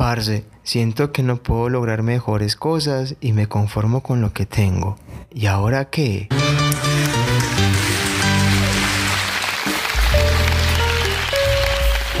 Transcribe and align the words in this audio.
Parce, 0.00 0.46
siento 0.62 1.12
que 1.12 1.22
no 1.22 1.42
puedo 1.42 1.68
lograr 1.68 2.02
mejores 2.02 2.56
cosas 2.56 3.16
y 3.20 3.34
me 3.34 3.48
conformo 3.48 4.02
con 4.02 4.22
lo 4.22 4.32
que 4.32 4.46
tengo. 4.46 4.96
¿Y 5.30 5.44
ahora 5.44 5.90
qué? 5.90 6.28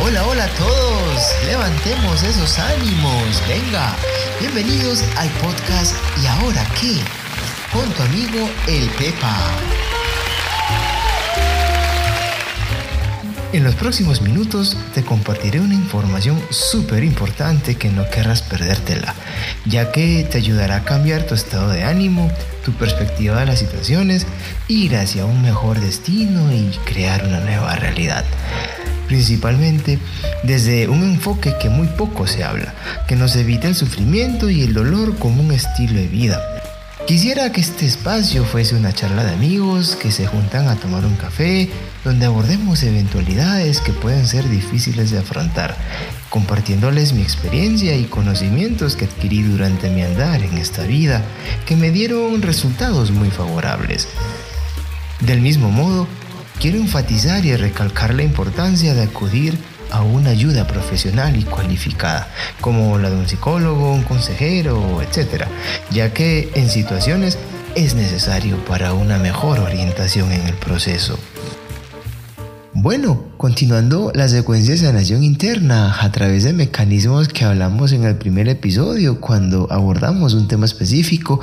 Hola, 0.04 0.26
hola 0.26 0.44
a 0.44 0.48
todos. 0.58 1.34
Levantemos 1.46 2.22
esos 2.22 2.58
ánimos. 2.58 3.42
Venga, 3.48 3.96
bienvenidos 4.40 5.02
al 5.16 5.30
podcast 5.40 5.96
¿Y 6.22 6.26
ahora 6.26 6.66
qué? 6.78 7.00
Con 7.72 7.90
tu 7.94 8.02
amigo 8.02 8.50
el 8.68 8.90
Pepa. 8.90 9.79
En 13.52 13.64
los 13.64 13.74
próximos 13.74 14.22
minutos 14.22 14.76
te 14.94 15.02
compartiré 15.02 15.58
una 15.58 15.74
información 15.74 16.40
súper 16.50 17.02
importante 17.02 17.74
que 17.74 17.88
no 17.88 18.08
querrás 18.08 18.42
perdértela, 18.42 19.12
ya 19.66 19.90
que 19.90 20.24
te 20.30 20.38
ayudará 20.38 20.76
a 20.76 20.84
cambiar 20.84 21.24
tu 21.24 21.34
estado 21.34 21.68
de 21.68 21.82
ánimo, 21.82 22.30
tu 22.64 22.72
perspectiva 22.72 23.40
de 23.40 23.46
las 23.46 23.58
situaciones, 23.58 24.24
ir 24.68 24.94
hacia 24.94 25.24
un 25.24 25.42
mejor 25.42 25.80
destino 25.80 26.52
y 26.52 26.70
crear 26.84 27.26
una 27.26 27.40
nueva 27.40 27.74
realidad. 27.74 28.24
Principalmente 29.08 29.98
desde 30.44 30.86
un 30.86 31.02
enfoque 31.02 31.54
que 31.60 31.70
muy 31.70 31.88
poco 31.88 32.28
se 32.28 32.44
habla, 32.44 32.72
que 33.08 33.16
nos 33.16 33.34
evita 33.34 33.66
el 33.66 33.74
sufrimiento 33.74 34.48
y 34.48 34.62
el 34.62 34.74
dolor 34.74 35.18
como 35.18 35.42
un 35.42 35.50
estilo 35.50 35.94
de 35.94 36.06
vida 36.06 36.59
Quisiera 37.06 37.50
que 37.50 37.60
este 37.60 37.86
espacio 37.86 38.44
fuese 38.44 38.76
una 38.76 38.92
charla 38.92 39.24
de 39.24 39.32
amigos 39.32 39.96
que 39.96 40.12
se 40.12 40.26
juntan 40.26 40.68
a 40.68 40.76
tomar 40.76 41.04
un 41.04 41.16
café, 41.16 41.68
donde 42.04 42.26
abordemos 42.26 42.82
eventualidades 42.82 43.80
que 43.80 43.92
pueden 43.92 44.26
ser 44.26 44.48
difíciles 44.48 45.10
de 45.10 45.18
afrontar, 45.18 45.76
compartiéndoles 46.28 47.12
mi 47.12 47.22
experiencia 47.22 47.96
y 47.96 48.04
conocimientos 48.04 48.94
que 48.94 49.06
adquirí 49.06 49.42
durante 49.42 49.90
mi 49.90 50.02
andar 50.02 50.42
en 50.42 50.56
esta 50.58 50.84
vida, 50.84 51.22
que 51.66 51.74
me 51.74 51.90
dieron 51.90 52.42
resultados 52.42 53.10
muy 53.10 53.30
favorables. 53.30 54.06
Del 55.20 55.40
mismo 55.40 55.70
modo, 55.70 56.06
quiero 56.60 56.78
enfatizar 56.78 57.44
y 57.44 57.56
recalcar 57.56 58.14
la 58.14 58.22
importancia 58.22 58.94
de 58.94 59.02
acudir 59.02 59.58
a 59.90 60.02
una 60.02 60.30
ayuda 60.30 60.66
profesional 60.66 61.36
y 61.36 61.44
cualificada, 61.44 62.28
como 62.60 62.98
la 62.98 63.10
de 63.10 63.16
un 63.16 63.28
psicólogo, 63.28 63.92
un 63.92 64.02
consejero, 64.02 65.02
etc., 65.02 65.44
ya 65.90 66.12
que 66.12 66.50
en 66.54 66.68
situaciones 66.68 67.38
es 67.74 67.94
necesario 67.94 68.64
para 68.64 68.94
una 68.94 69.18
mejor 69.18 69.60
orientación 69.60 70.32
en 70.32 70.46
el 70.46 70.54
proceso. 70.54 71.18
Bueno, 72.72 73.24
continuando 73.36 74.12
la 74.14 74.28
secuencia 74.28 74.72
de 74.72 74.80
sanación 74.80 75.22
interna 75.22 76.00
a 76.00 76.12
través 76.12 76.44
de 76.44 76.52
mecanismos 76.52 77.28
que 77.28 77.44
hablamos 77.44 77.92
en 77.92 78.04
el 78.04 78.16
primer 78.16 78.48
episodio 78.48 79.20
cuando 79.20 79.66
abordamos 79.70 80.34
un 80.34 80.48
tema 80.48 80.66
específico 80.66 81.40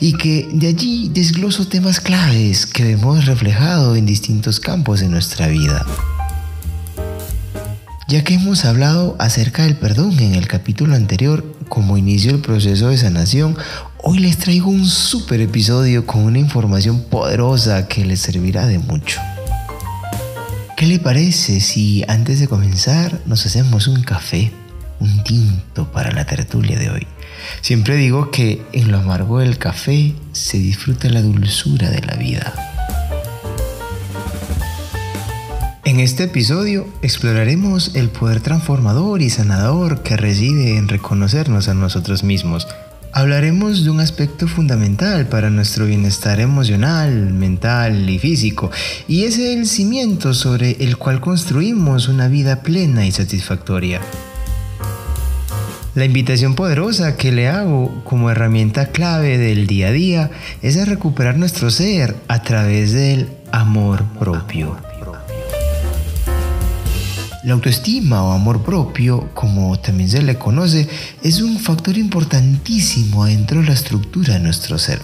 y 0.00 0.14
que 0.14 0.48
de 0.52 0.68
allí 0.68 1.10
desgloso 1.12 1.66
temas 1.68 2.00
claves 2.00 2.64
que 2.64 2.84
vemos 2.84 3.26
reflejado 3.26 3.96
en 3.96 4.06
distintos 4.06 4.60
campos 4.60 5.00
de 5.00 5.08
nuestra 5.08 5.48
vida. 5.48 5.84
Ya 8.10 8.24
que 8.24 8.32
hemos 8.32 8.64
hablado 8.64 9.16
acerca 9.18 9.64
del 9.64 9.76
perdón 9.76 10.18
en 10.20 10.34
el 10.34 10.48
capítulo 10.48 10.94
anterior 10.94 11.44
como 11.68 11.98
inicio 11.98 12.32
del 12.32 12.40
proceso 12.40 12.88
de 12.88 12.96
sanación, 12.96 13.54
hoy 13.98 14.20
les 14.20 14.38
traigo 14.38 14.70
un 14.70 14.86
super 14.86 15.42
episodio 15.42 16.06
con 16.06 16.22
una 16.22 16.38
información 16.38 17.02
poderosa 17.02 17.86
que 17.86 18.06
les 18.06 18.20
servirá 18.20 18.66
de 18.66 18.78
mucho. 18.78 19.20
¿Qué 20.74 20.86
le 20.86 20.98
parece 20.98 21.60
si 21.60 22.02
antes 22.08 22.40
de 22.40 22.48
comenzar 22.48 23.20
nos 23.26 23.44
hacemos 23.44 23.88
un 23.88 24.02
café, 24.02 24.52
un 25.00 25.22
tinto 25.22 25.92
para 25.92 26.10
la 26.10 26.24
tertulia 26.24 26.78
de 26.78 26.88
hoy? 26.88 27.06
Siempre 27.60 27.96
digo 27.96 28.30
que 28.30 28.62
en 28.72 28.90
lo 28.90 29.00
amargo 29.00 29.40
del 29.40 29.58
café 29.58 30.14
se 30.32 30.56
disfruta 30.56 31.10
la 31.10 31.20
dulzura 31.20 31.90
de 31.90 32.00
la 32.00 32.14
vida. 32.14 32.77
En 35.88 36.00
este 36.00 36.24
episodio 36.24 36.86
exploraremos 37.00 37.92
el 37.94 38.10
poder 38.10 38.40
transformador 38.40 39.22
y 39.22 39.30
sanador 39.30 40.02
que 40.02 40.18
reside 40.18 40.76
en 40.76 40.86
reconocernos 40.86 41.66
a 41.68 41.72
nosotros 41.72 42.24
mismos. 42.24 42.68
Hablaremos 43.10 43.84
de 43.84 43.90
un 43.90 44.00
aspecto 44.00 44.48
fundamental 44.48 45.28
para 45.28 45.48
nuestro 45.48 45.86
bienestar 45.86 46.40
emocional, 46.40 47.32
mental 47.32 48.10
y 48.10 48.18
físico, 48.18 48.70
y 49.08 49.24
es 49.24 49.38
el 49.38 49.66
cimiento 49.66 50.34
sobre 50.34 50.72
el 50.72 50.98
cual 50.98 51.22
construimos 51.22 52.08
una 52.08 52.28
vida 52.28 52.60
plena 52.60 53.06
y 53.06 53.10
satisfactoria. 53.10 54.02
La 55.94 56.04
invitación 56.04 56.54
poderosa 56.54 57.16
que 57.16 57.32
le 57.32 57.48
hago 57.48 58.04
como 58.04 58.30
herramienta 58.30 58.88
clave 58.88 59.38
del 59.38 59.66
día 59.66 59.88
a 59.88 59.92
día 59.92 60.30
es 60.60 60.76
a 60.76 60.84
recuperar 60.84 61.38
nuestro 61.38 61.70
ser 61.70 62.14
a 62.28 62.42
través 62.42 62.92
del 62.92 63.30
amor 63.52 64.04
propio. 64.18 64.76
La 67.48 67.54
autoestima 67.54 68.22
o 68.24 68.32
amor 68.32 68.62
propio, 68.62 69.30
como 69.32 69.80
también 69.80 70.10
se 70.10 70.20
le 70.20 70.36
conoce, 70.36 70.86
es 71.22 71.40
un 71.40 71.58
factor 71.58 71.96
importantísimo 71.96 73.24
dentro 73.24 73.62
de 73.62 73.68
la 73.68 73.72
estructura 73.72 74.34
de 74.34 74.40
nuestro 74.40 74.78
ser, 74.78 75.00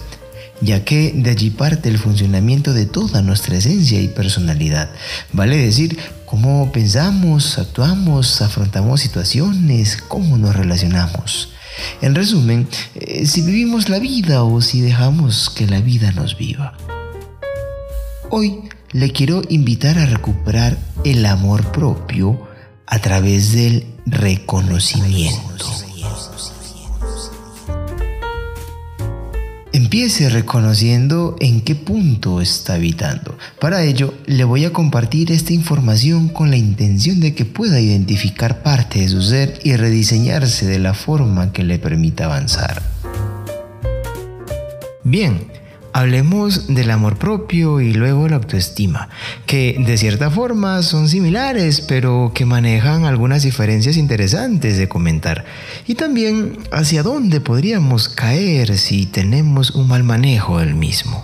ya 0.61 0.85
que 0.85 1.11
de 1.15 1.31
allí 1.31 1.49
parte 1.49 1.89
el 1.89 1.97
funcionamiento 1.97 2.71
de 2.71 2.85
toda 2.85 3.23
nuestra 3.23 3.57
esencia 3.57 3.99
y 3.99 4.09
personalidad. 4.09 4.91
Vale 5.33 5.57
decir, 5.57 5.97
cómo 6.27 6.71
pensamos, 6.71 7.57
actuamos, 7.57 8.39
afrontamos 8.43 9.01
situaciones, 9.01 9.97
cómo 10.07 10.37
nos 10.37 10.55
relacionamos. 10.55 11.49
En 12.03 12.13
resumen, 12.13 12.67
eh, 12.93 13.25
si 13.25 13.41
vivimos 13.41 13.89
la 13.89 13.97
vida 13.97 14.43
o 14.43 14.61
si 14.61 14.81
dejamos 14.81 15.49
que 15.49 15.65
la 15.65 15.81
vida 15.81 16.11
nos 16.11 16.37
viva. 16.37 16.77
Hoy 18.29 18.69
le 18.95 19.11
quiero 19.11 19.41
invitar 19.49 19.97
a 19.97 20.05
recuperar 20.05 20.77
el 21.03 21.25
amor 21.25 21.69
propio 21.73 22.47
a 22.87 22.99
través 22.99 23.51
del 23.51 23.85
reconocimiento. 24.05 25.65
Empiece 29.73 30.29
reconociendo 30.29 31.35
en 31.41 31.59
qué 31.59 31.75
punto 31.75 32.39
está 32.39 32.75
habitando. 32.75 33.37
Para 33.59 33.83
ello, 33.83 34.13
le 34.27 34.45
voy 34.45 34.63
a 34.63 34.71
compartir 34.71 35.29
esta 35.33 35.51
información 35.51 36.29
con 36.29 36.49
la 36.49 36.55
intención 36.55 37.19
de 37.19 37.35
que 37.35 37.43
pueda 37.43 37.81
identificar 37.81 38.63
parte 38.63 38.99
de 38.99 39.09
su 39.09 39.21
ser 39.21 39.59
y 39.65 39.75
rediseñarse 39.75 40.67
de 40.67 40.79
la 40.79 40.93
forma 40.93 41.51
que 41.51 41.65
le 41.65 41.79
permita 41.79 42.25
avanzar. 42.25 42.81
Bien, 45.03 45.54
Hablemos 45.95 46.67
del 46.67 46.91
amor 46.91 47.15
propio 47.15 47.79
y 47.79 47.93
luego 47.93 48.27
la 48.27 48.35
autoestima, 48.35 49.07
que 49.45 49.77
de 49.79 49.97
cierta 49.97 50.29
forma 50.29 50.83
son 50.83 51.07
similares, 51.07 51.79
pero 51.79 52.33
que 52.35 52.45
manejan 52.45 53.05
algunas 53.05 53.43
diferencias 53.43 53.95
interesantes 53.95 54.77
de 54.77 54.89
comentar. 54.89 55.45
Y 55.87 55.95
también 55.95 56.57
hacia 56.73 57.01
dónde 57.01 57.39
podríamos 57.39 58.09
caer 58.09 58.77
si 58.77 59.05
tenemos 59.05 59.71
un 59.71 59.87
mal 59.87 60.03
manejo 60.03 60.59
del 60.59 60.75
mismo. 60.75 61.23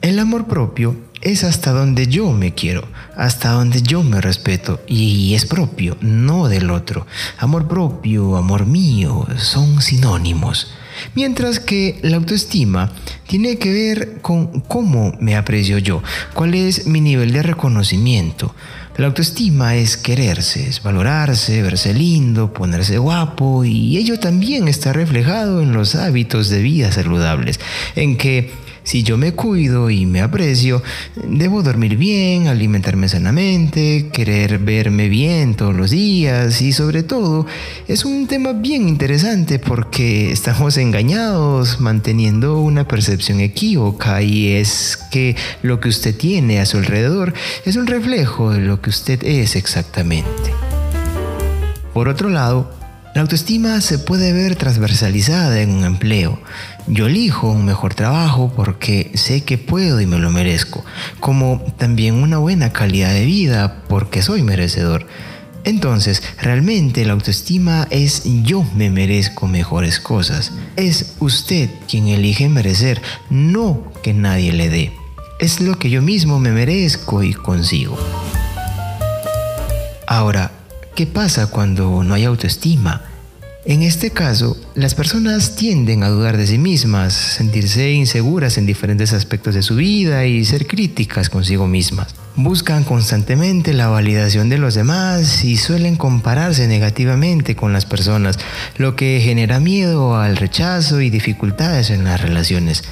El 0.00 0.18
amor 0.18 0.46
propio 0.46 0.96
es 1.20 1.44
hasta 1.44 1.72
donde 1.72 2.06
yo 2.06 2.32
me 2.32 2.54
quiero, 2.54 2.88
hasta 3.16 3.50
donde 3.50 3.82
yo 3.82 4.02
me 4.02 4.20
respeto 4.20 4.80
y 4.86 5.34
es 5.34 5.44
propio, 5.44 5.96
no 6.00 6.48
del 6.48 6.70
otro. 6.70 7.06
Amor 7.38 7.68
propio, 7.68 8.36
amor 8.36 8.66
mío, 8.66 9.26
son 9.36 9.82
sinónimos. 9.82 10.72
Mientras 11.14 11.60
que 11.60 11.98
la 12.02 12.16
autoestima 12.16 12.92
tiene 13.26 13.58
que 13.58 13.72
ver 13.72 14.20
con 14.20 14.60
cómo 14.60 15.14
me 15.20 15.36
aprecio 15.36 15.78
yo, 15.78 16.02
cuál 16.34 16.54
es 16.54 16.86
mi 16.86 17.00
nivel 17.00 17.32
de 17.32 17.42
reconocimiento. 17.42 18.54
La 18.96 19.06
autoestima 19.06 19.76
es 19.76 19.96
quererse, 19.96 20.68
es 20.68 20.82
valorarse, 20.82 21.62
verse 21.62 21.94
lindo, 21.94 22.52
ponerse 22.52 22.98
guapo 22.98 23.64
y 23.64 23.96
ello 23.96 24.18
también 24.18 24.68
está 24.68 24.92
reflejado 24.92 25.62
en 25.62 25.72
los 25.72 25.94
hábitos 25.94 26.50
de 26.50 26.60
vida 26.60 26.92
saludables, 26.92 27.60
en 27.96 28.18
que 28.18 28.52
si 28.90 29.04
yo 29.04 29.16
me 29.16 29.34
cuido 29.34 29.88
y 29.88 30.04
me 30.04 30.20
aprecio, 30.20 30.82
debo 31.14 31.62
dormir 31.62 31.96
bien, 31.96 32.48
alimentarme 32.48 33.08
sanamente, 33.08 34.08
querer 34.12 34.58
verme 34.58 35.08
bien 35.08 35.54
todos 35.54 35.76
los 35.76 35.92
días 35.92 36.60
y 36.60 36.72
sobre 36.72 37.04
todo 37.04 37.46
es 37.86 38.04
un 38.04 38.26
tema 38.26 38.52
bien 38.52 38.88
interesante 38.88 39.60
porque 39.60 40.32
estamos 40.32 40.76
engañados 40.76 41.78
manteniendo 41.78 42.60
una 42.60 42.88
percepción 42.88 43.38
equívoca 43.38 44.22
y 44.22 44.54
es 44.54 44.98
que 45.12 45.36
lo 45.62 45.78
que 45.78 45.88
usted 45.88 46.16
tiene 46.16 46.58
a 46.58 46.66
su 46.66 46.78
alrededor 46.78 47.32
es 47.64 47.76
un 47.76 47.86
reflejo 47.86 48.50
de 48.50 48.58
lo 48.58 48.80
que 48.80 48.90
usted 48.90 49.22
es 49.22 49.54
exactamente. 49.54 50.50
Por 51.94 52.08
otro 52.08 52.28
lado, 52.28 52.80
la 53.14 53.22
autoestima 53.22 53.80
se 53.80 53.98
puede 53.98 54.32
ver 54.32 54.54
transversalizada 54.54 55.60
en 55.60 55.70
un 55.70 55.84
empleo. 55.84 56.38
Yo 56.92 57.06
elijo 57.06 57.48
un 57.48 57.64
mejor 57.66 57.94
trabajo 57.94 58.52
porque 58.56 59.12
sé 59.14 59.44
que 59.44 59.58
puedo 59.58 60.00
y 60.00 60.06
me 60.06 60.18
lo 60.18 60.32
merezco, 60.32 60.84
como 61.20 61.62
también 61.78 62.16
una 62.16 62.38
buena 62.38 62.72
calidad 62.72 63.12
de 63.12 63.24
vida 63.24 63.84
porque 63.88 64.22
soy 64.22 64.42
merecedor. 64.42 65.06
Entonces, 65.62 66.20
realmente 66.42 67.04
la 67.04 67.12
autoestima 67.12 67.86
es 67.90 68.24
yo 68.42 68.64
me 68.74 68.90
merezco 68.90 69.46
mejores 69.46 70.00
cosas. 70.00 70.50
Es 70.74 71.14
usted 71.20 71.70
quien 71.88 72.08
elige 72.08 72.48
merecer, 72.48 73.00
no 73.28 73.92
que 74.02 74.12
nadie 74.12 74.52
le 74.52 74.68
dé. 74.68 74.92
Es 75.38 75.60
lo 75.60 75.78
que 75.78 75.90
yo 75.90 76.02
mismo 76.02 76.40
me 76.40 76.50
merezco 76.50 77.22
y 77.22 77.34
consigo. 77.34 77.96
Ahora, 80.08 80.50
¿qué 80.96 81.06
pasa 81.06 81.46
cuando 81.46 82.02
no 82.02 82.14
hay 82.14 82.24
autoestima? 82.24 83.09
En 83.66 83.82
este 83.82 84.10
caso, 84.10 84.56
las 84.74 84.94
personas 84.94 85.54
tienden 85.54 86.02
a 86.02 86.08
dudar 86.08 86.38
de 86.38 86.46
sí 86.46 86.56
mismas, 86.56 87.12
sentirse 87.12 87.90
inseguras 87.92 88.56
en 88.56 88.64
diferentes 88.64 89.12
aspectos 89.12 89.54
de 89.54 89.62
su 89.62 89.76
vida 89.76 90.24
y 90.24 90.46
ser 90.46 90.66
críticas 90.66 91.28
consigo 91.28 91.66
mismas. 91.66 92.14
Buscan 92.36 92.84
constantemente 92.84 93.74
la 93.74 93.88
validación 93.88 94.48
de 94.48 94.56
los 94.56 94.74
demás 94.74 95.44
y 95.44 95.58
suelen 95.58 95.96
compararse 95.96 96.68
negativamente 96.68 97.54
con 97.54 97.74
las 97.74 97.84
personas, 97.84 98.38
lo 98.78 98.96
que 98.96 99.20
genera 99.22 99.60
miedo 99.60 100.16
al 100.16 100.38
rechazo 100.38 101.02
y 101.02 101.10
dificultades 101.10 101.90
en 101.90 102.04
las 102.04 102.22
relaciones. 102.22 102.82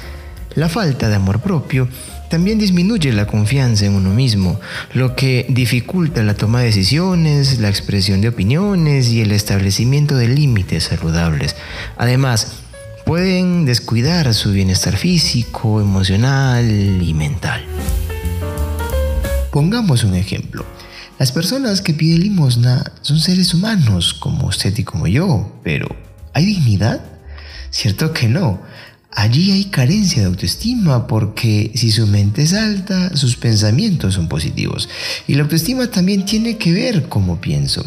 La 0.53 0.69
falta 0.69 1.09
de 1.09 1.15
amor 1.15 1.39
propio 1.41 1.87
también 2.29 2.59
disminuye 2.59 3.11
la 3.11 3.25
confianza 3.25 3.85
en 3.85 3.93
uno 3.93 4.11
mismo, 4.11 4.59
lo 4.93 5.15
que 5.15 5.45
dificulta 5.49 6.23
la 6.23 6.35
toma 6.35 6.59
de 6.59 6.67
decisiones, 6.67 7.59
la 7.59 7.69
expresión 7.69 8.21
de 8.21 8.29
opiniones 8.29 9.09
y 9.09 9.21
el 9.21 9.31
establecimiento 9.31 10.15
de 10.15 10.27
límites 10.27 10.85
saludables. 10.85 11.55
Además, 11.97 12.53
pueden 13.05 13.65
descuidar 13.65 14.33
su 14.33 14.51
bienestar 14.51 14.95
físico, 14.95 15.81
emocional 15.81 17.01
y 17.01 17.13
mental. 17.13 17.65
Pongamos 19.51 20.03
un 20.03 20.13
ejemplo. 20.13 20.65
Las 21.17 21.31
personas 21.31 21.81
que 21.81 21.93
piden 21.93 22.21
limosna 22.21 22.93
son 23.01 23.19
seres 23.19 23.53
humanos 23.53 24.13
como 24.13 24.47
usted 24.47 24.77
y 24.77 24.83
como 24.83 25.07
yo, 25.07 25.59
pero 25.63 25.87
¿hay 26.33 26.45
dignidad? 26.45 27.01
Cierto 27.71 28.13
que 28.13 28.27
no. 28.27 28.61
Allí 29.11 29.51
hay 29.51 29.65
carencia 29.65 30.21
de 30.21 30.27
autoestima 30.27 31.07
porque 31.07 31.71
si 31.73 31.91
su 31.91 32.05
mente 32.05 32.43
es 32.43 32.53
alta, 32.53 33.15
sus 33.17 33.37
pensamientos 33.37 34.13
son 34.13 34.29
positivos. 34.29 34.87
Y 35.27 35.33
la 35.33 35.43
autoestima 35.43 35.87
también 35.87 36.25
tiene 36.25 36.57
que 36.57 36.71
ver 36.71 37.09
cómo 37.09 37.41
pienso. 37.41 37.83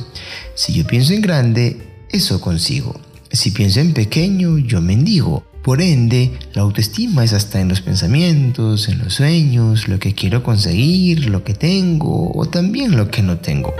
Si 0.57 0.73
yo 0.73 0.85
pienso 0.85 1.13
en 1.13 1.23
grande, 1.23 2.05
eso 2.11 2.41
consigo. 2.41 3.01
Si 3.31 3.53
pienso 3.53 3.81
en 3.81 3.95
pequeño, 3.95 4.59
yo 4.59 4.81
mendigo. 4.81 5.45
Por 5.63 5.81
ende, 5.81 6.33
la 6.55 6.63
autoestima 6.63 7.23
es 7.23 7.33
hasta 7.33 7.61
en 7.61 7.69
los 7.69 7.81
pensamientos, 7.83 8.89
en 8.89 8.99
los 8.99 9.15
sueños, 9.15 9.87
lo 9.87 10.01
que 10.01 10.15
quiero 10.15 10.43
conseguir, 10.43 11.31
lo 11.31 11.45
que 11.45 11.55
tengo 11.55 12.33
o 12.35 12.47
también 12.47 12.97
lo 12.97 13.13
que 13.13 13.23
no 13.23 13.39
tengo. 13.39 13.73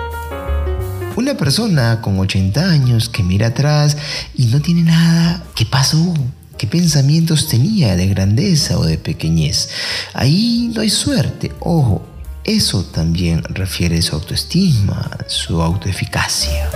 Una 1.17 1.37
persona 1.37 2.01
con 2.01 2.19
80 2.21 2.71
años 2.71 3.09
que 3.09 3.25
mira 3.25 3.49
atrás 3.49 3.97
y 4.35 4.47
no 4.47 4.61
tiene 4.61 4.83
nada, 4.83 5.45
¿qué 5.57 5.67
pasó? 5.67 6.15
¿Qué 6.57 6.67
pensamientos 6.67 7.49
tenía 7.49 7.97
de 7.97 8.07
grandeza 8.09 8.79
o 8.79 8.85
de 8.85 8.99
pequeñez? 8.99 9.69
Ahí 10.15 10.71
no 10.75 10.81
hay 10.81 10.91
suerte, 10.91 11.53
ojo, 11.61 12.07
eso 12.45 12.85
también 12.85 13.43
refiere 13.45 14.03
su 14.03 14.17
autoestima, 14.17 15.11
su 15.29 15.63
autoeficacia. 15.63 16.71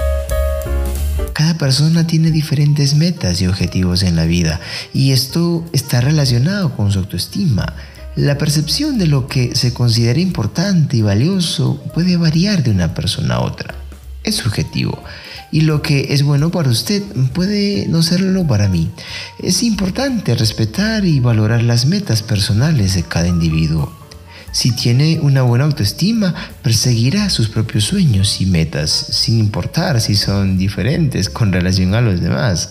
Cada 1.32 1.58
persona 1.58 2.06
tiene 2.06 2.31
diferentes 2.31 2.94
metas 2.94 3.40
y 3.40 3.46
objetivos 3.46 4.02
en 4.02 4.17
la 4.17 4.25
vida 4.25 4.61
y 4.94 5.12
esto 5.12 5.64
está 5.73 6.00
relacionado 6.00 6.75
con 6.75 6.90
su 6.93 7.00
autoestima. 7.00 7.75
La 8.14 8.38
percepción 8.38 8.96
de 8.96 9.06
lo 9.06 9.26
que 9.26 9.55
se 9.55 9.75
considera 9.75 10.19
importante 10.19 10.96
y 10.96 11.02
valioso 11.02 11.82
puede 11.93 12.17
variar 12.17 12.62
de 12.62 12.70
una 12.70 12.94
persona 12.94 13.34
a 13.34 13.40
otra. 13.40 13.75
Es 14.25 14.37
subjetivo 14.37 15.02
y 15.53 15.63
lo 15.63 15.83
que 15.83 16.15
es 16.15 16.23
bueno 16.23 16.51
para 16.51 16.71
usted 16.71 17.03
puede 17.33 17.87
no 17.89 18.03
serlo 18.03 18.47
para 18.47 18.69
mí. 18.69 18.91
Es 19.43 19.63
importante 19.63 20.35
respetar 20.35 21.05
y 21.05 21.21
valorar 21.21 21.63
las 21.63 21.87
metas 21.87 22.23
personales 22.23 22.95
de 22.95 23.03
cada 23.03 23.29
individuo. 23.29 23.93
Si 24.53 24.71
tiene 24.73 25.21
una 25.21 25.43
buena 25.43 25.65
autoestima, 25.65 26.35
perseguirá 26.63 27.29
sus 27.29 27.49
propios 27.49 27.85
sueños 27.85 28.41
y 28.41 28.47
metas, 28.47 28.91
sin 28.91 29.39
importar 29.39 30.01
si 30.01 30.15
son 30.15 30.57
diferentes 30.57 31.29
con 31.29 31.53
relación 31.53 31.95
a 31.95 32.01
los 32.01 32.21
demás. 32.21 32.71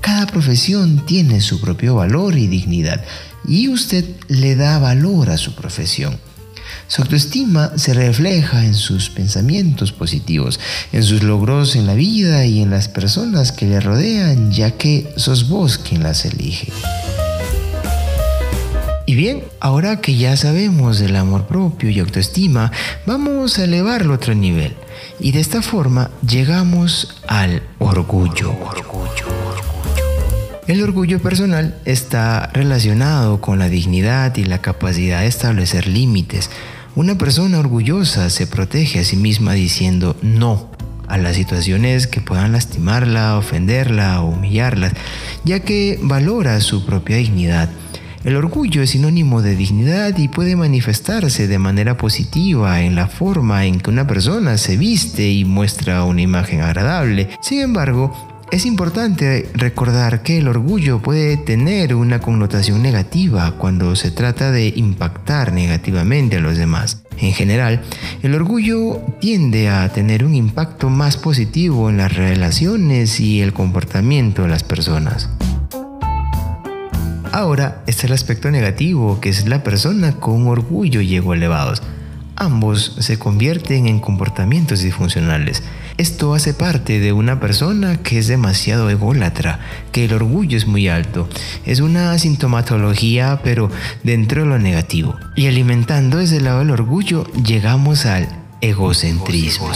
Cada 0.00 0.26
profesión 0.26 1.04
tiene 1.04 1.40
su 1.40 1.60
propio 1.60 1.96
valor 1.96 2.38
y 2.38 2.46
dignidad, 2.46 3.04
y 3.46 3.68
usted 3.68 4.04
le 4.28 4.56
da 4.56 4.78
valor 4.78 5.28
a 5.28 5.36
su 5.36 5.54
profesión. 5.54 6.18
Su 6.88 7.02
autoestima 7.02 7.72
se 7.76 7.92
refleja 7.92 8.64
en 8.64 8.74
sus 8.74 9.10
pensamientos 9.10 9.92
positivos, 9.92 10.58
en 10.90 11.04
sus 11.04 11.22
logros 11.22 11.76
en 11.76 11.86
la 11.86 11.92
vida 11.92 12.46
y 12.46 12.62
en 12.62 12.70
las 12.70 12.88
personas 12.88 13.52
que 13.52 13.66
le 13.66 13.78
rodean, 13.78 14.50
ya 14.52 14.70
que 14.70 15.12
sos 15.16 15.50
vos 15.50 15.76
quien 15.76 16.02
las 16.02 16.24
elige. 16.24 16.72
Y 19.04 19.14
bien, 19.16 19.44
ahora 19.60 20.00
que 20.00 20.16
ya 20.16 20.34
sabemos 20.38 20.98
del 20.98 21.16
amor 21.16 21.46
propio 21.46 21.90
y 21.90 21.98
autoestima, 21.98 22.72
vamos 23.04 23.58
a 23.58 23.64
elevarlo 23.64 24.12
a 24.12 24.16
otro 24.16 24.34
nivel. 24.34 24.74
Y 25.20 25.32
de 25.32 25.40
esta 25.40 25.60
forma 25.60 26.10
llegamos 26.26 27.16
al 27.26 27.62
orgullo. 27.78 28.56
El 30.66 30.82
orgullo 30.82 31.20
personal 31.20 31.78
está 31.84 32.50
relacionado 32.52 33.40
con 33.42 33.58
la 33.58 33.68
dignidad 33.68 34.36
y 34.36 34.44
la 34.44 34.60
capacidad 34.60 35.20
de 35.20 35.26
establecer 35.26 35.86
límites. 35.86 36.50
Una 36.98 37.16
persona 37.16 37.60
orgullosa 37.60 38.28
se 38.28 38.48
protege 38.48 38.98
a 38.98 39.04
sí 39.04 39.16
misma 39.16 39.52
diciendo 39.52 40.16
no 40.20 40.68
a 41.06 41.16
las 41.16 41.36
situaciones 41.36 42.08
que 42.08 42.20
puedan 42.20 42.50
lastimarla, 42.50 43.38
ofenderla 43.38 44.20
o 44.20 44.30
humillarla, 44.30 44.92
ya 45.44 45.60
que 45.60 46.00
valora 46.02 46.60
su 46.60 46.84
propia 46.84 47.18
dignidad. 47.18 47.70
El 48.24 48.34
orgullo 48.34 48.82
es 48.82 48.90
sinónimo 48.90 49.42
de 49.42 49.54
dignidad 49.54 50.18
y 50.18 50.26
puede 50.26 50.56
manifestarse 50.56 51.46
de 51.46 51.58
manera 51.60 51.96
positiva 51.96 52.82
en 52.82 52.96
la 52.96 53.06
forma 53.06 53.64
en 53.64 53.78
que 53.78 53.90
una 53.90 54.08
persona 54.08 54.58
se 54.58 54.76
viste 54.76 55.30
y 55.30 55.44
muestra 55.44 56.02
una 56.02 56.22
imagen 56.22 56.62
agradable. 56.62 57.28
Sin 57.40 57.60
embargo, 57.60 58.37
es 58.50 58.64
importante 58.64 59.48
recordar 59.54 60.22
que 60.22 60.38
el 60.38 60.48
orgullo 60.48 61.00
puede 61.00 61.36
tener 61.36 61.94
una 61.94 62.20
connotación 62.20 62.82
negativa 62.82 63.52
cuando 63.58 63.94
se 63.94 64.10
trata 64.10 64.50
de 64.50 64.72
impactar 64.74 65.52
negativamente 65.52 66.36
a 66.36 66.40
los 66.40 66.56
demás. 66.56 67.02
En 67.18 67.32
general, 67.32 67.82
el 68.22 68.34
orgullo 68.34 69.00
tiende 69.20 69.68
a 69.68 69.88
tener 69.92 70.24
un 70.24 70.34
impacto 70.34 70.88
más 70.88 71.16
positivo 71.16 71.90
en 71.90 71.98
las 71.98 72.14
relaciones 72.14 73.20
y 73.20 73.42
el 73.42 73.52
comportamiento 73.52 74.42
de 74.42 74.48
las 74.48 74.62
personas. 74.62 75.28
Ahora 77.32 77.82
está 77.86 78.06
el 78.06 78.14
aspecto 78.14 78.50
negativo, 78.50 79.20
que 79.20 79.28
es 79.28 79.46
la 79.46 79.62
persona 79.62 80.12
con 80.12 80.46
orgullo 80.46 81.00
y 81.00 81.14
ego 81.16 81.34
elevados. 81.34 81.82
Ambos 82.36 82.96
se 83.00 83.18
convierten 83.18 83.86
en 83.86 84.00
comportamientos 84.00 84.80
disfuncionales. 84.80 85.62
Esto 85.98 86.32
hace 86.32 86.54
parte 86.54 87.00
de 87.00 87.12
una 87.12 87.40
persona 87.40 87.96
que 87.96 88.20
es 88.20 88.28
demasiado 88.28 88.88
ególatra, 88.88 89.58
que 89.90 90.04
el 90.04 90.14
orgullo 90.14 90.56
es 90.56 90.68
muy 90.68 90.86
alto. 90.86 91.28
Es 91.66 91.80
una 91.80 92.16
sintomatología, 92.20 93.40
pero 93.42 93.68
dentro 94.04 94.42
de 94.42 94.48
lo 94.48 94.60
negativo. 94.60 95.16
Y 95.34 95.48
alimentando 95.48 96.18
desde 96.18 96.36
el 96.36 96.44
lado 96.44 96.60
del 96.60 96.70
orgullo, 96.70 97.26
llegamos 97.32 98.06
al 98.06 98.28
egocentrismo. 98.60 99.72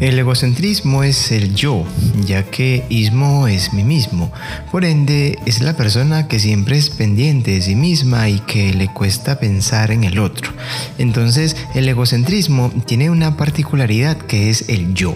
El 0.00 0.18
egocentrismo 0.18 1.04
es 1.04 1.30
el 1.30 1.54
yo, 1.54 1.84
ya 2.24 2.42
que 2.44 2.86
ismo 2.88 3.46
es 3.48 3.74
mí 3.74 3.84
mismo. 3.84 4.32
Por 4.72 4.86
ende, 4.86 5.38
es 5.44 5.60
la 5.60 5.76
persona 5.76 6.26
que 6.26 6.40
siempre 6.40 6.78
es 6.78 6.88
pendiente 6.88 7.50
de 7.50 7.60
sí 7.60 7.74
misma 7.74 8.30
y 8.30 8.38
que 8.40 8.72
le 8.72 8.88
cuesta 8.88 9.38
pensar 9.38 9.90
en 9.90 10.04
el 10.04 10.18
otro. 10.18 10.52
Entonces, 10.96 11.54
el 11.74 11.86
egocentrismo 11.86 12.72
tiene 12.86 13.10
una 13.10 13.36
particularidad 13.36 14.16
que 14.16 14.48
es 14.48 14.70
el 14.70 14.94
yo, 14.94 15.14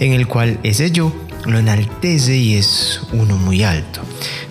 en 0.00 0.12
el 0.12 0.26
cual 0.26 0.58
ese 0.64 0.90
yo 0.90 1.14
lo 1.44 1.60
enaltece 1.60 2.36
y 2.36 2.54
es 2.54 3.02
uno 3.12 3.36
muy 3.36 3.62
alto. 3.62 4.00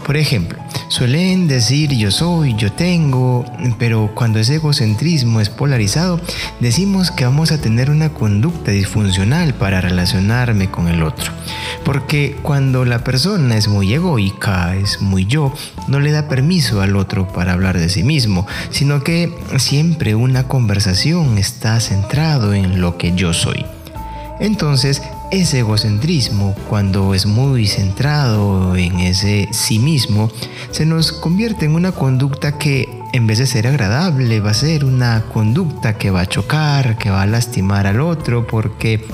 Por 0.06 0.16
ejemplo, 0.16 0.58
suelen 0.88 1.48
decir 1.48 1.92
yo 1.94 2.12
soy, 2.12 2.56
yo 2.56 2.72
tengo, 2.72 3.46
pero 3.78 4.12
cuando 4.14 4.40
ese 4.40 4.56
egocentrismo 4.56 5.42
es 5.42 5.50
polarizado, 5.50 6.20
decimos 6.60 7.12
que 7.12 7.26
vamos 7.26 7.52
a 7.52 7.60
tener 7.60 7.90
una 7.90 8.10
conducta 8.10 8.72
disfuncional 8.72 9.54
para 9.54 9.82
relacionarme 9.82 10.70
con 10.70 10.88
el 10.88 11.04
otro. 11.04 11.32
Porque 11.84 12.38
cuando 12.42 12.86
la 12.86 13.04
persona 13.04 13.58
es 13.58 13.68
muy 13.68 13.94
egoica, 13.94 14.76
es 14.76 15.02
muy 15.02 15.26
yo, 15.26 15.54
no 15.88 16.00
le 16.00 16.12
da 16.12 16.28
permiso 16.28 16.82
al 16.82 16.96
otro 16.96 17.28
para 17.28 17.54
hablar 17.54 17.78
de 17.78 17.90
sí 17.90 18.04
mismo, 18.04 18.48
sino 18.72 19.04
que 19.04 19.34
siempre 19.58 20.16
una 20.16 20.48
conversación 20.48 21.38
está 21.38 21.80
centrado 21.80 22.54
en 22.54 22.82
lo 22.82 22.98
que 22.98 23.14
yo 23.14 23.34
soy. 23.34 23.66
Entonces, 24.40 25.02
ese 25.42 25.60
egocentrismo, 25.60 26.56
cuando 26.70 27.14
es 27.14 27.26
muy 27.26 27.68
centrado 27.68 28.76
en 28.76 29.00
ese 29.00 29.50
sí 29.52 29.80
mismo, 29.80 30.32
se 30.72 30.86
nos 30.86 31.12
convierte 31.12 31.66
en 31.66 31.76
una 31.76 31.92
conducta 31.92 32.58
que 32.58 32.88
en 33.12 33.28
vez 33.28 33.40
de 33.40 33.46
ser 33.46 33.68
agradable, 33.68 34.40
va 34.40 34.52
a 34.52 34.54
ser 34.54 34.86
una 34.86 35.24
conducta 35.34 35.98
que 35.98 36.10
va 36.10 36.22
a 36.22 36.26
chocar, 36.26 36.98
que 36.98 37.10
va 37.10 37.22
a 37.22 37.26
lastimar 37.26 37.86
al 37.88 38.02
otro, 38.02 38.48
porque 38.48 39.06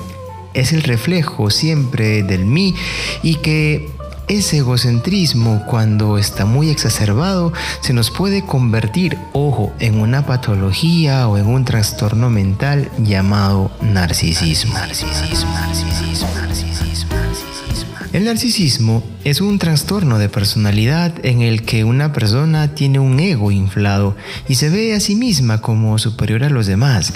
es 0.54 0.72
el 0.72 0.82
reflejo 0.82 1.50
siempre 1.50 2.22
del 2.22 2.44
mí 2.44 2.74
y 3.22 3.36
que 3.36 3.90
ese 4.32 4.58
egocentrismo, 4.58 5.64
cuando 5.66 6.16
está 6.16 6.46
muy 6.46 6.70
exacerbado, 6.70 7.52
se 7.80 7.92
nos 7.92 8.10
puede 8.10 8.44
convertir, 8.46 9.18
ojo, 9.32 9.74
en 9.78 10.00
una 10.00 10.24
patología 10.24 11.28
o 11.28 11.36
en 11.36 11.46
un 11.46 11.64
trastorno 11.66 12.30
mental 12.30 12.90
llamado 12.98 13.70
narcisismo. 13.82 14.74
El 18.12 18.24
narcisismo 18.24 19.02
es 19.24 19.40
un 19.40 19.58
trastorno 19.58 20.18
de 20.18 20.28
personalidad 20.28 21.14
en 21.24 21.42
el 21.42 21.62
que 21.62 21.84
una 21.84 22.12
persona 22.12 22.74
tiene 22.74 22.98
un 22.98 23.20
ego 23.20 23.50
inflado 23.50 24.16
y 24.48 24.54
se 24.54 24.70
ve 24.70 24.94
a 24.94 25.00
sí 25.00 25.14
misma 25.14 25.60
como 25.60 25.98
superior 25.98 26.44
a 26.44 26.50
los 26.50 26.66
demás. 26.66 27.12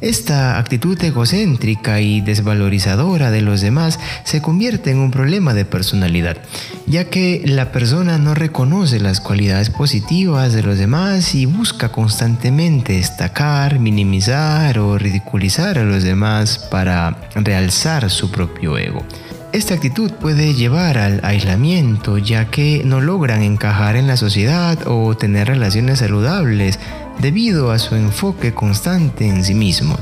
Esta 0.00 0.58
actitud 0.58 1.02
egocéntrica 1.02 2.00
y 2.00 2.22
desvalorizadora 2.22 3.30
de 3.30 3.42
los 3.42 3.60
demás 3.60 3.98
se 4.24 4.40
convierte 4.40 4.90
en 4.90 4.98
un 4.98 5.10
problema 5.10 5.52
de 5.52 5.66
personalidad, 5.66 6.38
ya 6.86 7.04
que 7.04 7.42
la 7.44 7.70
persona 7.70 8.16
no 8.16 8.34
reconoce 8.34 8.98
las 8.98 9.20
cualidades 9.20 9.68
positivas 9.68 10.54
de 10.54 10.62
los 10.62 10.78
demás 10.78 11.34
y 11.34 11.44
busca 11.44 11.90
constantemente 11.90 12.94
destacar, 12.94 13.78
minimizar 13.78 14.78
o 14.78 14.96
ridiculizar 14.96 15.78
a 15.78 15.84
los 15.84 16.02
demás 16.02 16.58
para 16.70 17.16
realzar 17.34 18.10
su 18.10 18.30
propio 18.30 18.78
ego. 18.78 19.04
Esta 19.52 19.74
actitud 19.74 20.12
puede 20.12 20.54
llevar 20.54 20.96
al 20.96 21.20
aislamiento 21.24 22.18
ya 22.18 22.50
que 22.52 22.82
no 22.84 23.00
logran 23.00 23.42
encajar 23.42 23.96
en 23.96 24.06
la 24.06 24.16
sociedad 24.16 24.78
o 24.86 25.16
tener 25.16 25.48
relaciones 25.48 25.98
saludables 25.98 26.78
debido 27.20 27.72
a 27.72 27.80
su 27.80 27.96
enfoque 27.96 28.54
constante 28.54 29.26
en 29.26 29.42
sí 29.42 29.54
mismo. 29.54 29.98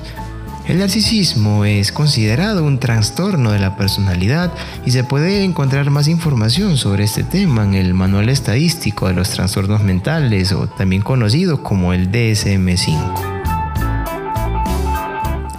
El 0.66 0.80
narcisismo 0.80 1.64
es 1.64 1.92
considerado 1.92 2.62
un 2.62 2.78
trastorno 2.78 3.50
de 3.50 3.58
la 3.58 3.74
personalidad 3.74 4.52
y 4.84 4.90
se 4.90 5.02
puede 5.02 5.42
encontrar 5.42 5.88
más 5.88 6.08
información 6.08 6.76
sobre 6.76 7.04
este 7.04 7.22
tema 7.22 7.64
en 7.64 7.72
el 7.72 7.94
Manual 7.94 8.28
Estadístico 8.28 9.08
de 9.08 9.14
los 9.14 9.30
Trastornos 9.30 9.82
Mentales 9.82 10.52
o 10.52 10.66
también 10.66 11.00
conocido 11.00 11.62
como 11.62 11.94
el 11.94 12.12
DSM-5. 12.12 13.37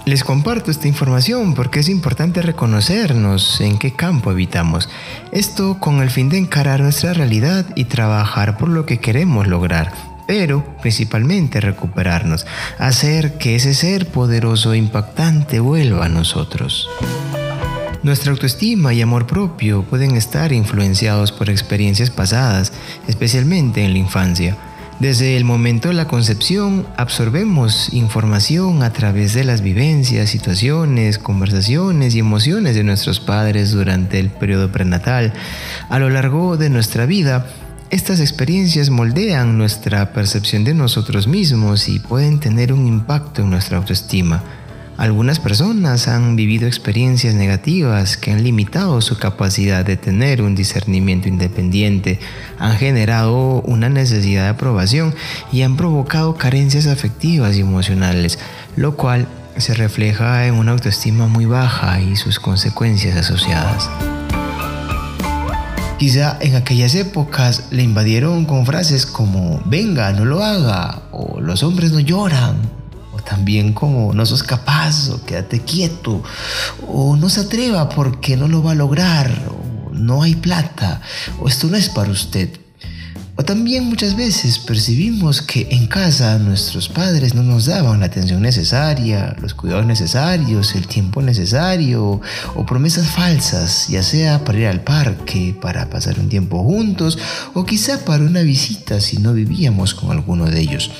Les 0.09 0.23
comparto 0.23 0.71
esta 0.71 0.87
información 0.87 1.53
porque 1.53 1.81
es 1.81 1.87
importante 1.87 2.41
reconocernos 2.41 3.61
en 3.61 3.77
qué 3.77 3.93
campo 3.93 4.31
habitamos. 4.31 4.89
Esto 5.31 5.79
con 5.79 6.01
el 6.01 6.09
fin 6.09 6.29
de 6.29 6.39
encarar 6.39 6.79
nuestra 6.79 7.13
realidad 7.13 7.67
y 7.75 7.83
trabajar 7.83 8.57
por 8.57 8.69
lo 8.69 8.87
que 8.87 8.97
queremos 8.97 9.45
lograr 9.45 9.93
pero 10.25 10.63
principalmente 10.81 11.59
recuperarnos, 11.59 12.45
hacer 12.77 13.39
que 13.39 13.55
ese 13.55 13.73
ser 13.73 14.07
poderoso 14.07 14.73
e 14.73 14.77
impactante 14.77 15.59
vuelva 15.59 16.05
a 16.05 16.09
nosotros. 16.09 16.87
Nuestra 18.03 18.31
autoestima 18.31 18.93
y 18.93 19.01
amor 19.01 19.25
propio 19.25 19.83
pueden 19.83 20.15
estar 20.15 20.53
influenciados 20.53 21.31
por 21.31 21.49
experiencias 21.49 22.11
pasadas, 22.11 22.71
especialmente 23.07 23.83
en 23.83 23.93
la 23.93 23.99
infancia. 23.99 24.55
Desde 24.99 25.37
el 25.37 25.45
momento 25.45 25.87
de 25.87 25.93
la 25.93 26.09
concepción 26.09 26.85
absorbemos 26.97 27.93
información 27.93 28.83
a 28.83 28.91
través 28.91 29.33
de 29.33 29.45
las 29.45 29.61
vivencias, 29.61 30.29
situaciones, 30.29 31.17
conversaciones 31.17 32.15
y 32.15 32.19
emociones 32.19 32.75
de 32.75 32.83
nuestros 32.83 33.21
padres 33.21 33.71
durante 33.71 34.19
el 34.19 34.29
periodo 34.29 34.73
prenatal. 34.73 35.31
A 35.87 35.99
lo 35.99 36.09
largo 36.09 36.57
de 36.57 36.69
nuestra 36.69 37.05
vida, 37.05 37.47
estas 37.91 38.19
experiencias 38.19 38.89
moldean 38.89 39.57
nuestra 39.57 40.11
percepción 40.11 40.65
de 40.65 40.73
nosotros 40.73 41.27
mismos 41.27 41.87
y 41.87 41.99
pueden 41.99 42.41
tener 42.41 42.73
un 42.73 42.85
impacto 42.85 43.41
en 43.41 43.51
nuestra 43.51 43.77
autoestima. 43.77 44.43
Algunas 44.99 45.39
personas 45.39 46.09
han 46.09 46.35
vivido 46.35 46.67
experiencias 46.67 47.33
negativas 47.33 48.17
que 48.17 48.33
han 48.33 48.43
limitado 48.43 48.99
su 48.99 49.17
capacidad 49.17 49.85
de 49.85 49.95
tener 49.95 50.41
un 50.41 50.55
discernimiento 50.55 51.29
independiente, 51.29 52.19
han 52.59 52.75
generado 52.75 53.61
una 53.61 53.87
necesidad 53.87 54.43
de 54.43 54.49
aprobación 54.49 55.15
y 55.53 55.61
han 55.61 55.77
provocado 55.77 56.35
carencias 56.35 56.85
afectivas 56.85 57.55
y 57.55 57.61
emocionales, 57.61 58.39
lo 58.75 58.97
cual 58.97 59.25
se 59.55 59.73
refleja 59.73 60.47
en 60.47 60.55
una 60.55 60.73
autoestima 60.73 61.27
muy 61.27 61.45
baja 61.45 62.01
y 62.01 62.17
sus 62.17 62.37
consecuencias 62.37 63.15
asociadas. 63.15 63.89
Quizá 65.97 66.37
en 66.41 66.55
aquellas 66.55 66.93
épocas 66.95 67.67
le 67.71 67.83
invadieron 67.83 68.43
con 68.43 68.65
frases 68.65 69.05
como 69.05 69.61
venga, 69.63 70.11
no 70.11 70.25
lo 70.25 70.43
haga, 70.43 71.03
o 71.11 71.39
los 71.39 71.63
hombres 71.63 71.93
no 71.93 72.01
lloran, 72.01 72.78
también 73.23 73.73
como 73.73 74.13
no 74.13 74.25
sos 74.25 74.43
capaz, 74.43 75.09
o 75.09 75.23
quédate 75.25 75.61
quieto, 75.61 76.23
o 76.87 77.15
no 77.15 77.29
se 77.29 77.41
atreva 77.41 77.89
porque 77.89 78.37
no 78.37 78.47
lo 78.47 78.63
va 78.63 78.71
a 78.71 78.75
lograr, 78.75 79.29
o 79.49 79.93
no 79.93 80.23
hay 80.23 80.35
plata, 80.35 81.01
o 81.39 81.47
esto 81.47 81.67
no 81.67 81.77
es 81.77 81.89
para 81.89 82.11
usted. 82.11 82.49
O 83.39 83.43
también 83.45 83.85
muchas 83.85 84.17
veces 84.17 84.59
percibimos 84.59 85.41
que 85.41 85.69
en 85.71 85.87
casa 85.87 86.37
nuestros 86.39 86.89
padres 86.89 87.33
no 87.35 87.41
nos 87.41 87.67
daban 87.67 88.01
la 88.01 88.07
atención 88.07 88.41
necesaria, 88.41 89.33
los 89.39 89.53
cuidados 89.53 89.85
necesarios, 89.85 90.75
el 90.75 90.87
tiempo 90.87 91.21
necesario 91.21 92.19
o 92.55 92.65
promesas 92.65 93.07
falsas, 93.07 93.87
ya 93.87 94.03
sea 94.03 94.43
para 94.43 94.59
ir 94.59 94.67
al 94.67 94.81
parque, 94.81 95.55
para 95.61 95.89
pasar 95.89 96.19
un 96.19 96.27
tiempo 96.27 96.61
juntos 96.65 97.17
o 97.53 97.63
quizá 97.63 98.03
para 98.03 98.25
una 98.25 98.41
visita 98.41 98.99
si 98.99 99.19
no 99.19 99.31
vivíamos 99.31 99.93
con 99.93 100.11
alguno 100.11 100.43
de 100.47 100.59
ellos. 100.59 100.91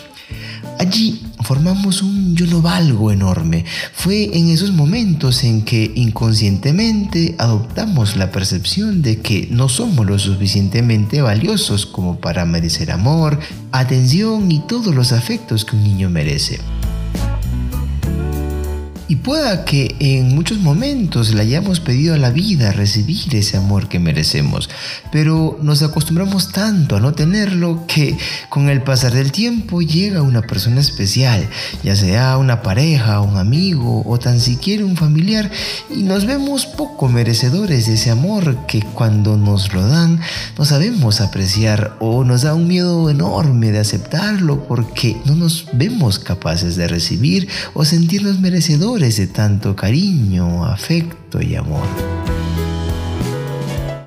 Allí 0.80 1.22
formamos 1.44 2.02
un 2.02 2.38
yo 2.38 2.48
no 2.48 2.62
valgo 2.62 3.12
enorme. 3.12 3.66
Fue 3.94 4.36
en 4.38 4.48
esos 4.48 4.72
momentos 4.72 5.44
en 5.44 5.64
que 5.64 5.92
inconscientemente 5.94 7.36
adoptamos 7.38 8.16
la 8.16 8.32
percepción 8.32 9.02
de 9.02 9.20
que 9.20 9.50
no 9.52 9.68
somos 9.68 10.06
lo 10.06 10.18
suficientemente 10.18 11.22
valiosos 11.22 11.86
como 11.86 12.22
para 12.22 12.46
merecer 12.46 12.92
amor, 12.92 13.40
atención 13.74 14.50
y 14.54 14.60
todos 14.60 14.96
los 14.96 15.12
afectos 15.12 15.66
que 15.66 15.76
un 15.76 15.84
niño 15.84 16.10
merece. 16.10 16.62
Y 19.10 19.16
pueda 19.16 19.66
que 19.66 19.96
en 19.98 20.36
muchos 20.36 20.60
momentos 20.60 21.34
le 21.34 21.42
hayamos 21.42 21.80
pedido 21.80 22.14
a 22.14 22.20
la 22.20 22.30
vida 22.30 22.72
recibir 22.72 23.36
ese 23.36 23.58
amor 23.58 23.90
que 23.90 23.98
merecemos, 23.98 24.70
pero 25.12 25.58
nos 25.64 25.82
acostumbramos 25.82 26.52
tanto 26.52 26.96
a 26.96 27.00
no 27.00 27.14
tenerlo 27.14 27.86
que 27.88 28.16
con 28.50 28.70
el 28.70 28.84
pasar 28.84 29.12
del 29.12 29.32
tiempo 29.32 29.82
llega 29.82 30.22
una 30.22 30.44
persona 30.44 30.80
especial, 30.80 31.50
ya 31.84 31.96
sea 31.96 32.38
una 32.38 32.62
pareja, 32.62 33.22
un 33.22 33.38
amigo 33.38 34.04
o 34.06 34.20
tan 34.20 34.40
siquiera 34.40 34.86
un 34.86 34.96
familiar, 34.96 35.50
y 35.90 36.04
nos 36.04 36.28
vemos 36.28 36.68
poco 36.68 37.10
merecedores 37.10 37.88
de 37.88 37.96
ese 37.96 38.12
amor 38.12 38.68
que 38.68 38.84
cuando 38.84 39.38
nos 39.38 39.74
lo 39.74 39.88
dan 39.88 40.20
no 40.56 40.66
sabemos 40.66 41.20
apreciar 41.20 41.98
o 42.00 42.24
nos 42.24 42.44
da 42.44 42.54
un 42.54 42.68
miedo 42.68 43.10
enorme 43.10 43.72
de 43.72 43.80
aceptarlo 43.80 44.68
porque 44.68 45.18
no 45.26 45.34
nos 45.34 45.66
vemos 45.74 46.20
capaces 46.20 46.76
de 46.76 46.88
recibir 46.88 47.48
o 47.74 47.86
sentirnos 47.86 48.40
merecedores 48.40 48.99
de 49.00 49.28
tanto 49.28 49.78
cariño, 49.78 50.66
afecto 50.66 51.42
y 51.42 51.56
amor. 51.56 51.88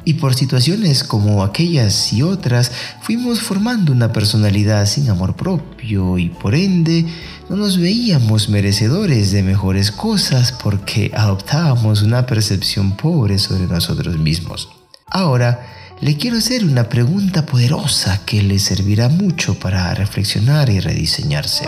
Y 0.04 0.14
por 0.14 0.34
situaciones 0.34 1.02
como 1.02 1.42
aquellas 1.42 2.12
y 2.12 2.22
otras, 2.22 2.70
fuimos 3.00 3.40
formando 3.40 3.90
una 3.90 4.12
personalidad 4.12 4.84
sin 4.84 5.08
amor 5.08 5.34
propio 5.34 6.18
y 6.18 6.28
por 6.28 6.54
ende 6.54 7.06
no 7.48 7.56
nos 7.56 7.78
veíamos 7.78 8.50
merecedores 8.50 9.32
de 9.32 9.42
mejores 9.42 9.90
cosas 9.90 10.52
porque 10.52 11.10
adoptábamos 11.14 12.02
una 12.02 12.26
percepción 12.26 12.94
pobre 12.94 13.38
sobre 13.38 13.66
nosotros 13.66 14.18
mismos. 14.18 14.68
Ahora, 15.06 15.66
le 16.02 16.18
quiero 16.18 16.36
hacer 16.36 16.66
una 16.66 16.90
pregunta 16.90 17.46
poderosa 17.46 18.20
que 18.26 18.42
le 18.42 18.58
servirá 18.58 19.08
mucho 19.08 19.58
para 19.58 19.94
reflexionar 19.94 20.68
y 20.68 20.80
rediseñarse. 20.80 21.66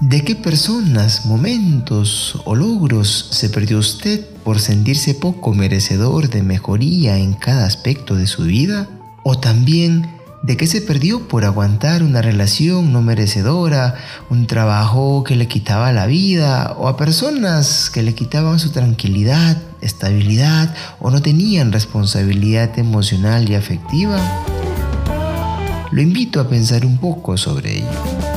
¿De 0.00 0.24
qué 0.24 0.34
personas, 0.34 1.26
momentos 1.26 2.40
o 2.46 2.54
logros 2.54 3.28
se 3.32 3.50
perdió 3.50 3.76
usted 3.76 4.24
por 4.44 4.58
sentirse 4.58 5.12
poco 5.12 5.52
merecedor 5.52 6.30
de 6.30 6.42
mejoría 6.42 7.18
en 7.18 7.34
cada 7.34 7.66
aspecto 7.66 8.16
de 8.16 8.26
su 8.26 8.44
vida? 8.44 8.88
¿O 9.24 9.38
también 9.38 10.08
de 10.42 10.56
qué 10.56 10.66
se 10.66 10.80
perdió 10.80 11.28
por 11.28 11.44
aguantar 11.44 12.02
una 12.02 12.22
relación 12.22 12.94
no 12.94 13.02
merecedora, 13.02 13.94
un 14.30 14.46
trabajo 14.46 15.22
que 15.22 15.36
le 15.36 15.48
quitaba 15.48 15.92
la 15.92 16.06
vida 16.06 16.74
o 16.78 16.88
a 16.88 16.96
personas 16.96 17.90
que 17.90 18.02
le 18.02 18.14
quitaban 18.14 18.58
su 18.58 18.70
tranquilidad, 18.70 19.58
estabilidad 19.82 20.74
o 20.98 21.10
no 21.10 21.20
tenían 21.20 21.72
responsabilidad 21.72 22.78
emocional 22.78 23.50
y 23.50 23.54
afectiva? 23.54 24.18
Lo 25.92 26.00
invito 26.00 26.40
a 26.40 26.48
pensar 26.48 26.86
un 26.86 26.96
poco 26.96 27.36
sobre 27.36 27.80
ello. 27.80 28.29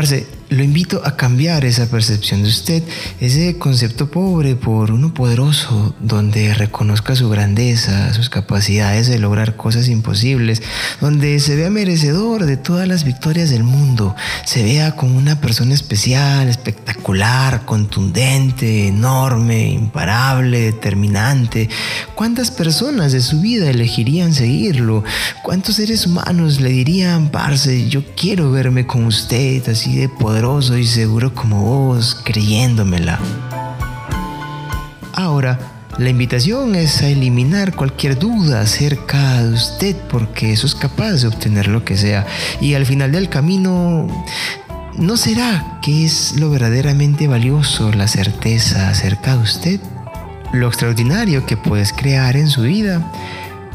Parce 0.00 0.14
lo 0.50 0.64
invito 0.64 1.00
a 1.04 1.16
cambiar 1.16 1.64
esa 1.64 1.86
percepción 1.86 2.42
de 2.42 2.48
usted, 2.48 2.82
ese 3.20 3.56
concepto 3.56 4.10
pobre 4.10 4.56
por 4.56 4.90
uno 4.90 5.14
poderoso, 5.14 5.94
donde 6.00 6.52
reconozca 6.54 7.14
su 7.14 7.28
grandeza, 7.30 8.12
sus 8.12 8.28
capacidades 8.28 9.06
de 9.06 9.20
lograr 9.20 9.54
cosas 9.54 9.88
imposibles, 9.88 10.60
donde 11.00 11.38
se 11.38 11.54
vea 11.54 11.70
merecedor 11.70 12.46
de 12.46 12.56
todas 12.56 12.88
las 12.88 13.04
victorias 13.04 13.50
del 13.50 13.62
mundo, 13.62 14.16
se 14.44 14.64
vea 14.64 14.96
como 14.96 15.16
una 15.16 15.40
persona 15.40 15.72
especial, 15.72 16.48
espectacular, 16.48 17.64
contundente, 17.64 18.88
enorme, 18.88 19.70
imparable, 19.70 20.62
determinante. 20.62 21.68
¿Cuántas 22.16 22.50
personas 22.50 23.12
de 23.12 23.20
su 23.20 23.40
vida 23.40 23.70
elegirían 23.70 24.34
seguirlo? 24.34 25.04
¿Cuántos 25.44 25.76
seres 25.76 26.06
humanos 26.06 26.60
le 26.60 26.70
dirían, 26.70 27.30
parce, 27.30 27.88
yo 27.88 28.02
quiero 28.16 28.50
verme 28.50 28.84
con 28.84 29.04
usted 29.04 29.68
así 29.68 29.96
de 29.96 30.08
y 30.40 30.86
seguro 30.86 31.34
como 31.34 31.62
vos, 31.62 32.18
creyéndomela. 32.24 33.18
Ahora, 35.12 35.58
la 35.98 36.08
invitación 36.08 36.76
es 36.76 37.02
a 37.02 37.08
eliminar 37.08 37.76
cualquier 37.76 38.18
duda 38.18 38.62
acerca 38.62 39.42
de 39.42 39.52
usted 39.52 39.96
porque 40.10 40.54
eso 40.54 40.66
es 40.66 40.74
capaz 40.74 41.20
de 41.20 41.28
obtener 41.28 41.68
lo 41.68 41.84
que 41.84 41.98
sea 41.98 42.26
y 42.58 42.72
al 42.72 42.86
final 42.86 43.12
del 43.12 43.28
camino 43.28 44.06
¿no 44.96 45.18
será 45.18 45.78
que 45.82 46.06
es 46.06 46.40
lo 46.40 46.48
verdaderamente 46.48 47.28
valioso 47.28 47.92
la 47.92 48.08
certeza 48.08 48.88
acerca 48.88 49.36
de 49.36 49.42
usted? 49.42 49.80
Lo 50.54 50.68
extraordinario 50.68 51.44
que 51.44 51.58
puedes 51.58 51.92
crear 51.92 52.38
en 52.38 52.48
su 52.48 52.62
vida 52.62 53.12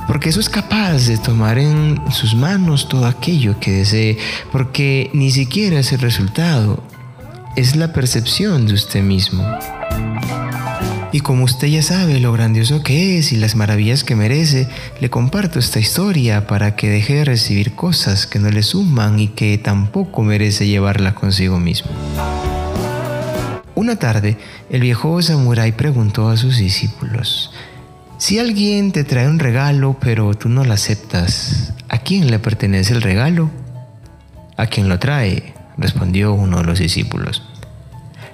porque 0.08 0.30
eso 0.30 0.40
es 0.40 0.50
capaz 0.50 1.08
de 1.08 1.18
tomar 1.18 1.58
en 1.58 2.00
sus 2.12 2.36
manos 2.36 2.88
todo 2.90 3.06
aquello 3.06 3.60
que 3.60 3.72
desee, 3.72 4.18
porque 4.52 5.10
ni 5.14 5.32
siquiera 5.32 5.80
es 5.80 5.92
el 5.92 6.00
resultado, 6.00 6.84
es 7.56 7.76
la 7.76 7.94
percepción 7.94 8.68
de 8.68 8.74
usted 8.74 9.02
mismo. 9.02 9.44
Y 11.12 11.22
como 11.22 11.46
usted 11.46 11.68
ya 11.68 11.82
sabe 11.82 12.20
lo 12.20 12.34
grandioso 12.34 12.84
que 12.84 13.18
es 13.18 13.32
y 13.32 13.38
las 13.38 13.56
maravillas 13.56 14.04
que 14.04 14.18
merece, 14.18 14.68
le 15.00 15.10
comparto 15.10 15.60
esta 15.60 15.80
historia 15.80 16.46
para 16.46 16.76
que 16.76 16.90
deje 16.90 17.16
de 17.16 17.26
recibir 17.26 17.74
cosas 17.74 18.28
que 18.28 18.38
no 18.38 18.52
le 18.52 18.64
suman 18.64 19.18
y 19.20 19.30
que 19.30 19.58
tampoco 19.58 20.24
merece 20.24 20.68
llevarla 20.68 21.16
consigo 21.16 21.58
mismo. 21.58 21.90
Una 23.76 23.96
tarde, 23.96 24.38
el 24.70 24.82
viejo 24.82 25.22
samurái 25.22 25.72
preguntó 25.72 26.28
a 26.28 26.36
sus 26.36 26.58
discípulos, 26.58 27.52
si 28.26 28.40
alguien 28.40 28.92
te 28.92 29.04
trae 29.04 29.30
un 29.30 29.38
regalo 29.38 29.98
pero 30.02 30.34
tú 30.34 30.50
no 30.50 30.64
lo 30.64 30.74
aceptas, 30.74 31.74
¿a 31.90 32.00
quién 32.00 32.32
le 32.32 32.40
pertenece 32.40 32.92
el 32.92 33.04
regalo? 33.04 33.52
A 34.58 34.66
quien 34.66 34.90
lo 34.90 34.98
trae, 34.98 35.54
respondió 35.78 36.34
uno 36.34 36.58
de 36.58 36.64
los 36.64 36.80
discípulos. 36.80 37.44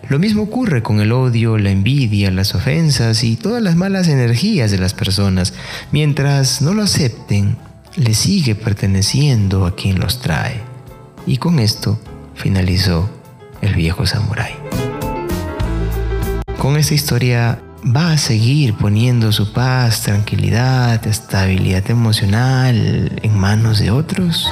Lo 0.07 0.17
mismo 0.17 0.43
ocurre 0.43 0.81
con 0.81 1.01
el 1.01 1.12
odio, 1.12 1.57
la 1.57 1.71
envidia, 1.71 2.31
las 2.31 2.55
ofensas 2.55 3.25
y 3.25 3.36
todas 3.36 3.62
las 3.62 3.75
malas 3.75 4.07
energías 4.07 4.71
de 4.71 4.77
las 4.77 4.93
personas. 4.93 5.53
Mientras 5.91 6.62
no 6.62 6.74
lo 6.74 6.83
acepten, 6.83 7.57
le 7.98 8.13
sigue 8.13 8.55
perteneciendo 8.55 9.65
a 9.65 9.75
quien 9.75 10.00
los 10.00 10.21
trae. 10.21 10.62
Y 11.27 11.36
con 11.36 11.60
esto 11.60 12.00
finalizó 12.36 13.10
el 13.62 13.75
viejo 13.75 14.05
samurái. 14.05 14.53
Con 16.57 16.77
esta 16.77 16.93
historia 16.93 17.60
va 17.83 18.13
a 18.13 18.17
seguir 18.17 18.75
poniendo 18.75 19.31
su 19.31 19.51
paz, 19.53 20.01
tranquilidad, 20.01 21.05
estabilidad 21.07 21.89
emocional 21.89 23.19
en 23.21 23.38
manos 23.38 23.79
de 23.79 23.91
otros? 23.91 24.47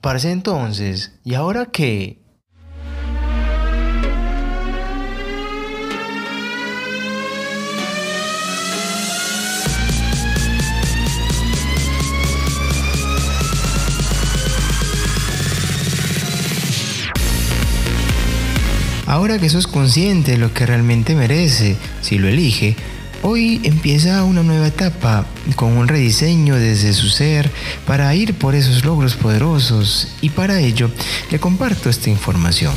Parece 0.00 0.30
entonces, 0.30 1.12
¿y 1.24 1.34
ahora 1.34 1.66
qué? 1.66 2.19
Ahora 19.10 19.40
que 19.40 19.48
sos 19.48 19.66
consciente 19.66 20.30
de 20.30 20.38
lo 20.38 20.54
que 20.54 20.66
realmente 20.66 21.16
merece, 21.16 21.74
si 22.00 22.16
lo 22.16 22.28
elige, 22.28 22.76
hoy 23.22 23.60
empieza 23.64 24.22
una 24.22 24.44
nueva 24.44 24.68
etapa 24.68 25.26
con 25.56 25.76
un 25.76 25.88
rediseño 25.88 26.54
desde 26.54 26.92
su 26.92 27.08
ser 27.08 27.50
para 27.88 28.14
ir 28.14 28.34
por 28.34 28.54
esos 28.54 28.84
logros 28.84 29.16
poderosos 29.16 30.06
y 30.20 30.30
para 30.30 30.60
ello 30.60 30.92
le 31.28 31.40
comparto 31.40 31.90
esta 31.90 32.08
información. 32.08 32.72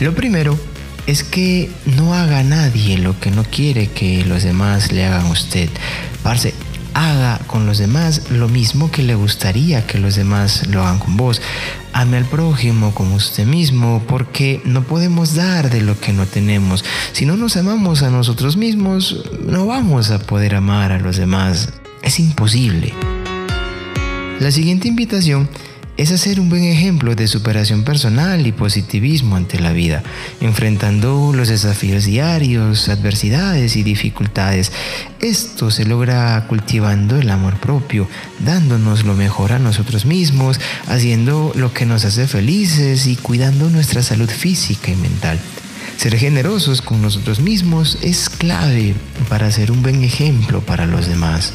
Lo 0.00 0.14
primero 0.14 0.58
es 1.06 1.24
que 1.24 1.68
no 1.84 2.14
haga 2.14 2.42
nadie 2.42 2.96
lo 2.96 3.20
que 3.20 3.30
no 3.30 3.44
quiere 3.44 3.88
que 3.88 4.24
los 4.24 4.44
demás 4.44 4.92
le 4.92 5.04
hagan 5.04 5.26
a 5.26 5.30
usted. 5.30 5.68
Parce, 6.22 6.54
haga 6.94 7.38
con 7.46 7.66
los 7.66 7.78
demás 7.78 8.30
lo 8.30 8.48
mismo 8.48 8.90
que 8.90 9.02
le 9.02 9.14
gustaría 9.14 9.86
que 9.86 9.98
los 9.98 10.16
demás 10.16 10.66
lo 10.68 10.82
hagan 10.82 10.98
con 10.98 11.16
vos. 11.16 11.40
Ame 11.92 12.16
al 12.16 12.24
prójimo 12.24 12.94
como 12.94 13.16
usted 13.16 13.46
mismo, 13.46 14.02
porque 14.06 14.60
no 14.64 14.82
podemos 14.82 15.34
dar 15.34 15.70
de 15.70 15.82
lo 15.82 15.98
que 15.98 16.12
no 16.12 16.26
tenemos. 16.26 16.84
Si 17.12 17.26
no 17.26 17.36
nos 17.36 17.56
amamos 17.56 18.02
a 18.02 18.10
nosotros 18.10 18.56
mismos, 18.56 19.24
no 19.44 19.66
vamos 19.66 20.10
a 20.10 20.18
poder 20.18 20.54
amar 20.54 20.92
a 20.92 20.98
los 20.98 21.16
demás. 21.16 21.68
Es 22.02 22.18
imposible. 22.18 22.94
La 24.40 24.50
siguiente 24.50 24.88
invitación 24.88 25.48
es 25.96 26.10
hacer 26.10 26.40
un 26.40 26.48
buen 26.48 26.64
ejemplo 26.64 27.14
de 27.14 27.28
superación 27.28 27.84
personal 27.84 28.46
y 28.46 28.52
positivismo 28.52 29.36
ante 29.36 29.60
la 29.60 29.72
vida, 29.72 30.02
enfrentando 30.40 31.32
los 31.34 31.48
desafíos 31.48 32.04
diarios, 32.04 32.88
adversidades 32.88 33.76
y 33.76 33.82
dificultades. 33.82 34.72
Esto 35.20 35.70
se 35.70 35.84
logra 35.84 36.46
cultivando 36.48 37.16
el 37.16 37.30
amor 37.30 37.56
propio, 37.56 38.08
dándonos 38.44 39.04
lo 39.04 39.14
mejor 39.14 39.52
a 39.52 39.58
nosotros 39.58 40.06
mismos, 40.06 40.58
haciendo 40.88 41.52
lo 41.54 41.72
que 41.72 41.86
nos 41.86 42.04
hace 42.04 42.26
felices 42.26 43.06
y 43.06 43.16
cuidando 43.16 43.68
nuestra 43.68 44.02
salud 44.02 44.30
física 44.30 44.90
y 44.90 44.96
mental. 44.96 45.38
Ser 45.98 46.16
generosos 46.16 46.82
con 46.82 47.02
nosotros 47.02 47.38
mismos 47.38 47.98
es 48.02 48.28
clave 48.28 48.94
para 49.28 49.50
ser 49.52 49.70
un 49.70 49.82
buen 49.82 50.02
ejemplo 50.02 50.60
para 50.60 50.86
los 50.86 51.06
demás. 51.06 51.52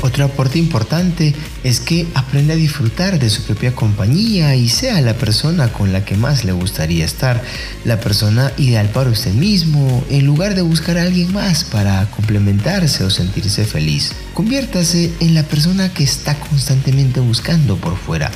Otro 0.00 0.24
aporte 0.24 0.58
importante 0.58 1.34
es 1.64 1.80
que 1.80 2.06
aprenda 2.14 2.54
a 2.54 2.56
disfrutar 2.56 3.18
de 3.18 3.28
su 3.30 3.42
propia 3.42 3.74
compañía 3.74 4.54
y 4.54 4.68
sea 4.68 5.00
la 5.00 5.14
persona 5.14 5.72
con 5.72 5.92
la 5.92 6.04
que 6.04 6.16
más 6.16 6.44
le 6.44 6.52
gustaría 6.52 7.04
estar, 7.04 7.42
la 7.84 7.98
persona 7.98 8.52
ideal 8.58 8.88
para 8.90 9.10
usted 9.10 9.32
mismo, 9.32 10.04
en 10.08 10.24
lugar 10.24 10.54
de 10.54 10.62
buscar 10.62 10.98
a 10.98 11.02
alguien 11.02 11.32
más 11.32 11.64
para 11.64 12.08
complementarse 12.12 13.02
o 13.02 13.10
sentirse 13.10 13.64
feliz. 13.64 14.12
Conviértase 14.34 15.10
en 15.18 15.34
la 15.34 15.42
persona 15.42 15.92
que 15.92 16.04
está 16.04 16.38
constantemente 16.38 17.18
buscando 17.18 17.76
por 17.76 17.96
fuera. 17.96 18.30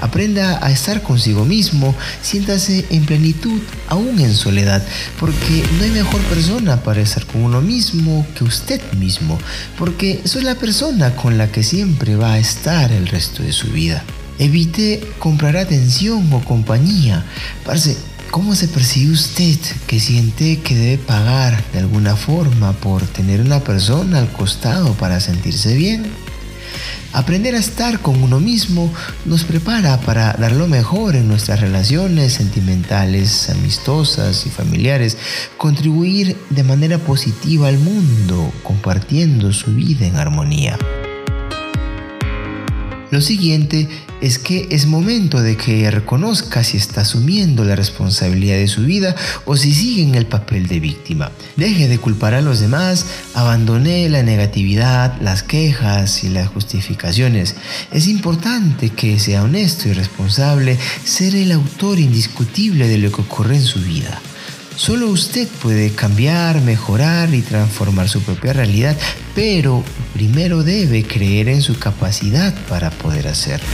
Aprenda 0.00 0.64
a 0.64 0.70
estar 0.70 1.02
consigo 1.02 1.44
mismo, 1.44 1.94
siéntase 2.22 2.84
en 2.90 3.04
plenitud, 3.04 3.60
aún 3.88 4.20
en 4.20 4.34
soledad, 4.34 4.82
porque 5.18 5.64
no 5.78 5.84
hay 5.84 5.90
mejor 5.90 6.20
persona 6.22 6.82
para 6.82 7.00
estar 7.00 7.24
con 7.26 7.42
uno 7.42 7.60
mismo 7.60 8.26
que 8.36 8.44
usted 8.44 8.80
mismo, 8.94 9.38
porque 9.78 10.20
soy 10.24 10.42
la 10.42 10.54
persona 10.56 11.16
con 11.16 11.38
la 11.38 11.50
que 11.50 11.62
siempre 11.62 12.16
va 12.16 12.34
a 12.34 12.38
estar 12.38 12.92
el 12.92 13.06
resto 13.06 13.42
de 13.42 13.52
su 13.52 13.68
vida. 13.68 14.04
Evite 14.38 15.00
comprar 15.18 15.56
atención 15.56 16.30
o 16.32 16.44
compañía. 16.44 17.24
Parce, 17.64 17.96
¿cómo 18.30 18.54
se 18.54 18.68
percibe 18.68 19.12
usted 19.12 19.58
que 19.86 19.98
siente 19.98 20.60
que 20.60 20.74
debe 20.74 20.98
pagar 20.98 21.64
de 21.72 21.78
alguna 21.78 22.16
forma 22.16 22.72
por 22.74 23.02
tener 23.06 23.40
una 23.40 23.60
persona 23.60 24.18
al 24.18 24.30
costado 24.30 24.92
para 24.92 25.20
sentirse 25.20 25.74
bien? 25.74 26.04
Aprender 27.12 27.54
a 27.54 27.58
estar 27.58 28.00
con 28.00 28.22
uno 28.22 28.40
mismo 28.40 28.92
nos 29.24 29.44
prepara 29.44 29.98
para 30.00 30.34
dar 30.34 30.52
lo 30.52 30.66
mejor 30.66 31.16
en 31.16 31.28
nuestras 31.28 31.60
relaciones 31.60 32.34
sentimentales, 32.34 33.48
amistosas 33.48 34.46
y 34.46 34.50
familiares, 34.50 35.16
contribuir 35.56 36.36
de 36.50 36.62
manera 36.62 36.98
positiva 36.98 37.68
al 37.68 37.78
mundo, 37.78 38.52
compartiendo 38.62 39.52
su 39.52 39.74
vida 39.74 40.06
en 40.06 40.16
armonía. 40.16 40.78
Lo 43.16 43.22
siguiente 43.22 43.88
es 44.20 44.38
que 44.38 44.68
es 44.70 44.84
momento 44.84 45.40
de 45.40 45.56
que 45.56 45.90
reconozca 45.90 46.62
si 46.62 46.76
está 46.76 47.00
asumiendo 47.00 47.64
la 47.64 47.74
responsabilidad 47.74 48.56
de 48.56 48.68
su 48.68 48.82
vida 48.82 49.16
o 49.46 49.56
si 49.56 49.72
sigue 49.72 50.02
en 50.02 50.16
el 50.16 50.26
papel 50.26 50.66
de 50.66 50.80
víctima. 50.80 51.32
Deje 51.56 51.88
de 51.88 51.96
culpar 51.96 52.34
a 52.34 52.42
los 52.42 52.60
demás, 52.60 53.06
abandone 53.32 54.06
la 54.10 54.22
negatividad, 54.22 55.18
las 55.22 55.42
quejas 55.42 56.24
y 56.24 56.28
las 56.28 56.48
justificaciones. 56.48 57.54
Es 57.90 58.06
importante 58.06 58.90
que 58.90 59.18
sea 59.18 59.44
honesto 59.44 59.88
y 59.88 59.94
responsable, 59.94 60.76
ser 61.04 61.36
el 61.36 61.52
autor 61.52 61.98
indiscutible 61.98 62.86
de 62.86 62.98
lo 62.98 63.10
que 63.10 63.22
ocurre 63.22 63.56
en 63.56 63.64
su 63.64 63.80
vida. 63.80 64.20
Solo 64.76 65.08
usted 65.08 65.48
puede 65.62 65.92
cambiar, 65.92 66.60
mejorar 66.60 67.32
y 67.32 67.40
transformar 67.40 68.10
su 68.10 68.20
propia 68.20 68.52
realidad, 68.52 68.94
pero 69.34 69.82
primero 70.12 70.62
debe 70.62 71.02
creer 71.02 71.48
en 71.48 71.62
su 71.62 71.78
capacidad 71.78 72.54
para 72.68 72.90
poder 72.90 73.26
hacerlo. 73.26 73.66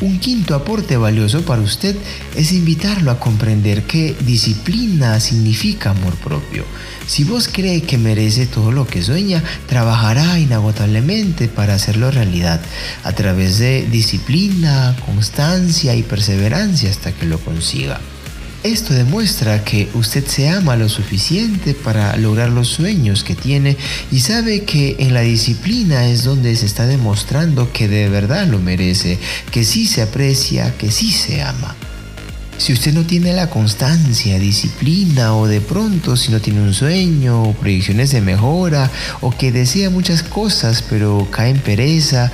Un 0.00 0.20
quinto 0.20 0.54
aporte 0.54 0.96
valioso 0.96 1.42
para 1.42 1.60
usted 1.60 1.96
es 2.36 2.52
invitarlo 2.52 3.10
a 3.10 3.18
comprender 3.18 3.82
que 3.82 4.14
disciplina 4.20 5.18
significa 5.18 5.90
amor 5.90 6.14
propio. 6.14 6.64
Si 7.08 7.24
vos 7.24 7.48
cree 7.52 7.82
que 7.82 7.98
merece 7.98 8.46
todo 8.46 8.70
lo 8.70 8.86
que 8.86 9.02
sueña, 9.02 9.42
trabajará 9.66 10.38
inagotablemente 10.38 11.48
para 11.48 11.74
hacerlo 11.74 12.12
realidad, 12.12 12.60
a 13.02 13.12
través 13.12 13.58
de 13.58 13.88
disciplina, 13.90 14.94
constancia 15.04 15.96
y 15.96 16.04
perseverancia 16.04 16.90
hasta 16.90 17.10
que 17.10 17.26
lo 17.26 17.40
consiga. 17.40 18.00
Esto 18.64 18.92
demuestra 18.92 19.62
que 19.64 19.88
usted 19.94 20.26
se 20.26 20.48
ama 20.48 20.74
lo 20.74 20.88
suficiente 20.88 21.74
para 21.74 22.16
lograr 22.16 22.50
los 22.50 22.66
sueños 22.66 23.22
que 23.22 23.36
tiene 23.36 23.76
y 24.10 24.18
sabe 24.18 24.64
que 24.64 24.96
en 24.98 25.14
la 25.14 25.20
disciplina 25.20 26.08
es 26.08 26.24
donde 26.24 26.56
se 26.56 26.66
está 26.66 26.84
demostrando 26.86 27.72
que 27.72 27.86
de 27.86 28.08
verdad 28.08 28.48
lo 28.48 28.58
merece, 28.58 29.18
que 29.52 29.64
sí 29.64 29.86
se 29.86 30.02
aprecia, 30.02 30.76
que 30.76 30.90
sí 30.90 31.12
se 31.12 31.40
ama. 31.40 31.76
Si 32.56 32.72
usted 32.72 32.92
no 32.92 33.04
tiene 33.04 33.32
la 33.32 33.48
constancia, 33.48 34.40
disciplina 34.40 35.36
o 35.36 35.46
de 35.46 35.60
pronto 35.60 36.16
si 36.16 36.32
no 36.32 36.40
tiene 36.40 36.60
un 36.60 36.74
sueño 36.74 37.44
o 37.44 37.52
proyecciones 37.52 38.10
de 38.10 38.20
mejora 38.20 38.90
o 39.20 39.30
que 39.30 39.52
desea 39.52 39.88
muchas 39.88 40.24
cosas 40.24 40.82
pero 40.82 41.28
cae 41.30 41.50
en 41.50 41.60
pereza, 41.60 42.32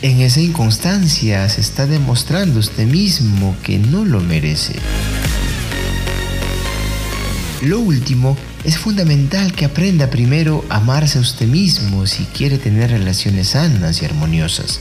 en 0.00 0.22
esa 0.22 0.40
inconstancia 0.40 1.46
se 1.50 1.60
está 1.60 1.86
demostrando 1.86 2.60
usted 2.60 2.86
mismo 2.86 3.54
que 3.62 3.78
no 3.78 4.06
lo 4.06 4.20
merece. 4.20 4.76
Lo 7.62 7.78
último, 7.78 8.38
es 8.64 8.78
fundamental 8.78 9.52
que 9.52 9.66
aprenda 9.66 10.08
primero 10.08 10.64
a 10.70 10.76
amarse 10.76 11.18
a 11.18 11.20
usted 11.20 11.46
mismo 11.46 12.06
si 12.06 12.24
quiere 12.24 12.56
tener 12.56 12.90
relaciones 12.90 13.48
sanas 13.48 14.00
y 14.00 14.06
armoniosas. 14.06 14.80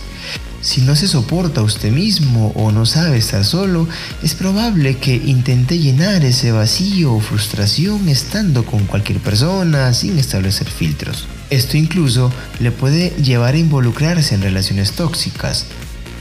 Si 0.61 0.81
no 0.81 0.95
se 0.95 1.07
soporta 1.07 1.59
a 1.59 1.63
usted 1.63 1.91
mismo 1.91 2.53
o 2.55 2.71
no 2.71 2.85
sabe 2.85 3.17
estar 3.17 3.43
solo, 3.43 3.87
es 4.23 4.33
probable 4.33 4.97
que 4.97 5.15
intente 5.15 5.77
llenar 5.77 6.23
ese 6.23 6.51
vacío 6.51 7.13
o 7.13 7.19
frustración 7.19 8.07
estando 8.07 8.65
con 8.65 8.85
cualquier 8.85 9.19
persona 9.19 9.93
sin 9.93 10.17
establecer 10.17 10.69
filtros. 10.69 11.27
Esto 11.49 11.75
incluso 11.75 12.31
le 12.59 12.71
puede 12.71 13.09
llevar 13.21 13.55
a 13.55 13.59
involucrarse 13.59 14.35
en 14.35 14.41
relaciones 14.41 14.93
tóxicas, 14.93 15.65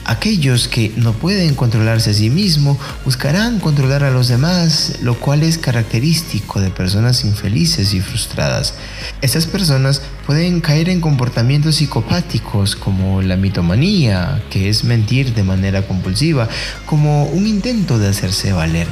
Aquellos 0.08 0.68
que 0.68 0.90
no 0.96 1.12
pueden 1.12 1.54
controlarse 1.54 2.08
a 2.08 2.14
sí 2.14 2.30
mismos 2.30 2.78
buscarán 3.04 3.60
controlar 3.60 4.04
a 4.04 4.10
los 4.10 4.28
demás, 4.28 5.00
lo 5.02 5.20
cual 5.20 5.42
es 5.42 5.58
característico 5.58 6.62
de 6.62 6.70
personas 6.70 7.26
infelices 7.26 7.92
y 7.92 8.00
frustradas. 8.00 8.72
Estas 9.20 9.44
personas 9.44 10.00
pueden 10.26 10.62
caer 10.62 10.88
en 10.88 11.02
comportamientos 11.02 11.74
psicopáticos 11.74 12.74
como 12.74 13.20
la 13.20 13.36
mitomanía, 13.36 14.42
que 14.48 14.70
es 14.70 14.82
mentir 14.82 15.34
de 15.34 15.42
manera 15.42 15.86
compulsiva, 15.86 16.48
como 16.86 17.24
un 17.26 17.46
intento 17.46 17.98
de 17.98 18.08
hacerse 18.08 18.52
valer. 18.52 18.86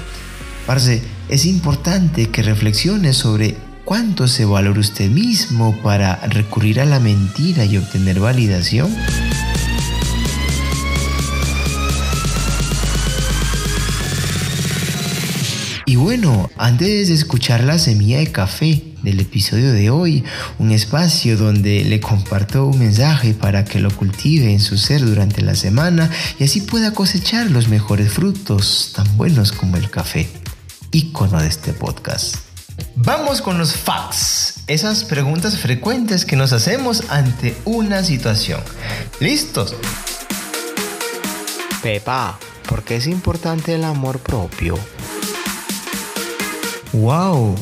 Parce, 0.67 1.01
es 1.31 1.47
importante 1.47 2.29
que 2.29 2.43
reflexione 2.43 3.15
sobre 3.15 3.57
cuánto 3.87 4.29
se 4.29 4.45
valora 4.45 4.81
usted 4.81 5.09
mismo 5.09 5.75
para 5.83 6.17
recurrir 6.27 6.79
a 6.79 6.85
la 6.85 7.01
mentira 7.01 7.65
y 7.65 7.79
obtener 7.79 8.21
validación. 8.21 8.95
Y 15.97 15.99
bueno, 15.99 16.51
antes 16.59 17.09
de 17.09 17.15
escuchar 17.15 17.65
la 17.65 17.79
semilla 17.79 18.19
de 18.19 18.31
café 18.31 18.83
del 19.03 19.19
episodio 19.19 19.73
de 19.73 19.89
hoy, 19.89 20.25
un 20.59 20.71
espacio 20.71 21.39
donde 21.39 21.85
le 21.85 22.01
comparto 22.01 22.67
un 22.67 22.79
mensaje 22.79 23.33
para 23.33 23.65
que 23.65 23.81
lo 23.81 23.91
cultive 23.91 24.53
en 24.53 24.61
su 24.61 24.77
ser 24.77 25.03
durante 25.03 25.41
la 25.41 25.55
semana 25.55 26.11
y 26.39 26.45
así 26.45 26.61
pueda 26.61 26.93
cosechar 26.93 27.51
los 27.51 27.69
mejores 27.69 28.13
frutos 28.13 28.93
tan 28.95 29.17
buenos 29.17 29.53
como 29.53 29.79
el 29.79 29.89
café, 29.89 30.29
ícono 30.93 31.41
de 31.41 31.49
este 31.49 31.73
podcast. 31.73 32.37
Vamos 32.97 33.41
con 33.41 33.57
los 33.57 33.73
facts, 33.73 34.65
esas 34.67 35.03
preguntas 35.03 35.57
frecuentes 35.57 36.27
que 36.27 36.37
nos 36.37 36.53
hacemos 36.53 37.05
ante 37.09 37.57
una 37.65 38.05
situación. 38.05 38.61
¿Listos? 39.19 39.75
Pepa, 41.83 42.39
¿por 42.69 42.83
qué 42.83 42.97
es 42.97 43.07
importante 43.07 43.75
el 43.75 43.85
amor 43.85 44.19
propio? 44.19 44.79
¡Wow! 46.97 47.55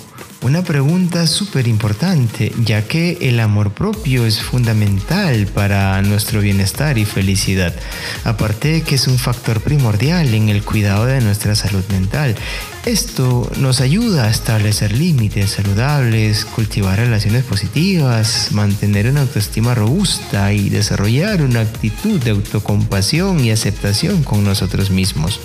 Una 0.43 0.63
pregunta 0.63 1.27
súper 1.27 1.67
importante, 1.67 2.53
ya 2.65 2.87
que 2.87 3.19
el 3.23 3.41
amor 3.41 3.73
propio 3.73 4.27
es 4.27 4.41
fundamental 4.41 5.49
para 5.49 6.01
nuestro 6.03 6.41
bienestar 6.41 6.99
y 6.99 7.05
felicidad. 7.05 7.75
Aparte 8.23 8.69
de 8.69 8.83
que 8.83 8.95
es 8.95 9.09
un 9.09 9.19
factor 9.19 9.61
primordial 9.61 10.33
en 10.35 10.51
el 10.51 10.63
cuidado 10.63 11.07
de 11.07 11.21
nuestra 11.21 11.57
salud 11.57 11.83
mental. 11.91 12.37
Esto 12.85 13.51
nos 13.59 13.81
ayuda 13.81 14.25
a 14.25 14.31
establecer 14.31 14.93
límites 14.93 15.51
saludables, 15.51 16.45
cultivar 16.45 16.99
relaciones 16.99 17.43
positivas, 17.43 18.53
mantener 18.53 19.11
una 19.11 19.23
autoestima 19.23 19.75
robusta 19.75 20.53
y 20.53 20.69
desarrollar 20.69 21.43
una 21.43 21.63
actitud 21.63 22.21
de 22.21 22.31
autocompasión 22.31 23.45
y 23.45 23.51
aceptación 23.51 24.23
con 24.23 24.45
nosotros 24.45 24.91
mismos. 24.91 25.41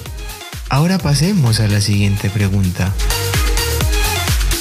Ahora 0.70 1.00
pasemos 1.00 1.60
a 1.60 1.68
la 1.68 1.82
siguiente 1.82 2.30
pregunta. 2.30 2.94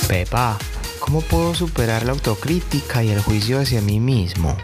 Pepa, 0.09 0.57
¿cómo 1.01 1.21
puedo 1.21 1.55
superar 1.55 2.07
la 2.07 2.12
autocrítica 2.12 3.05
y 3.05 3.11
el 3.11 3.21
juicio 3.21 3.61
hacia 3.61 3.83
mí 3.83 4.01
mismo? 4.01 4.57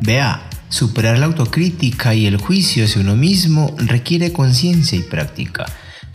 Vea, 0.00 0.48
superar 0.70 1.18
la 1.18 1.26
autocrítica 1.26 2.14
y 2.14 2.24
el 2.24 2.38
juicio 2.38 2.86
hacia 2.86 3.02
uno 3.02 3.14
mismo 3.14 3.76
requiere 3.76 4.32
conciencia 4.32 4.98
y 4.98 5.02
práctica. 5.02 5.66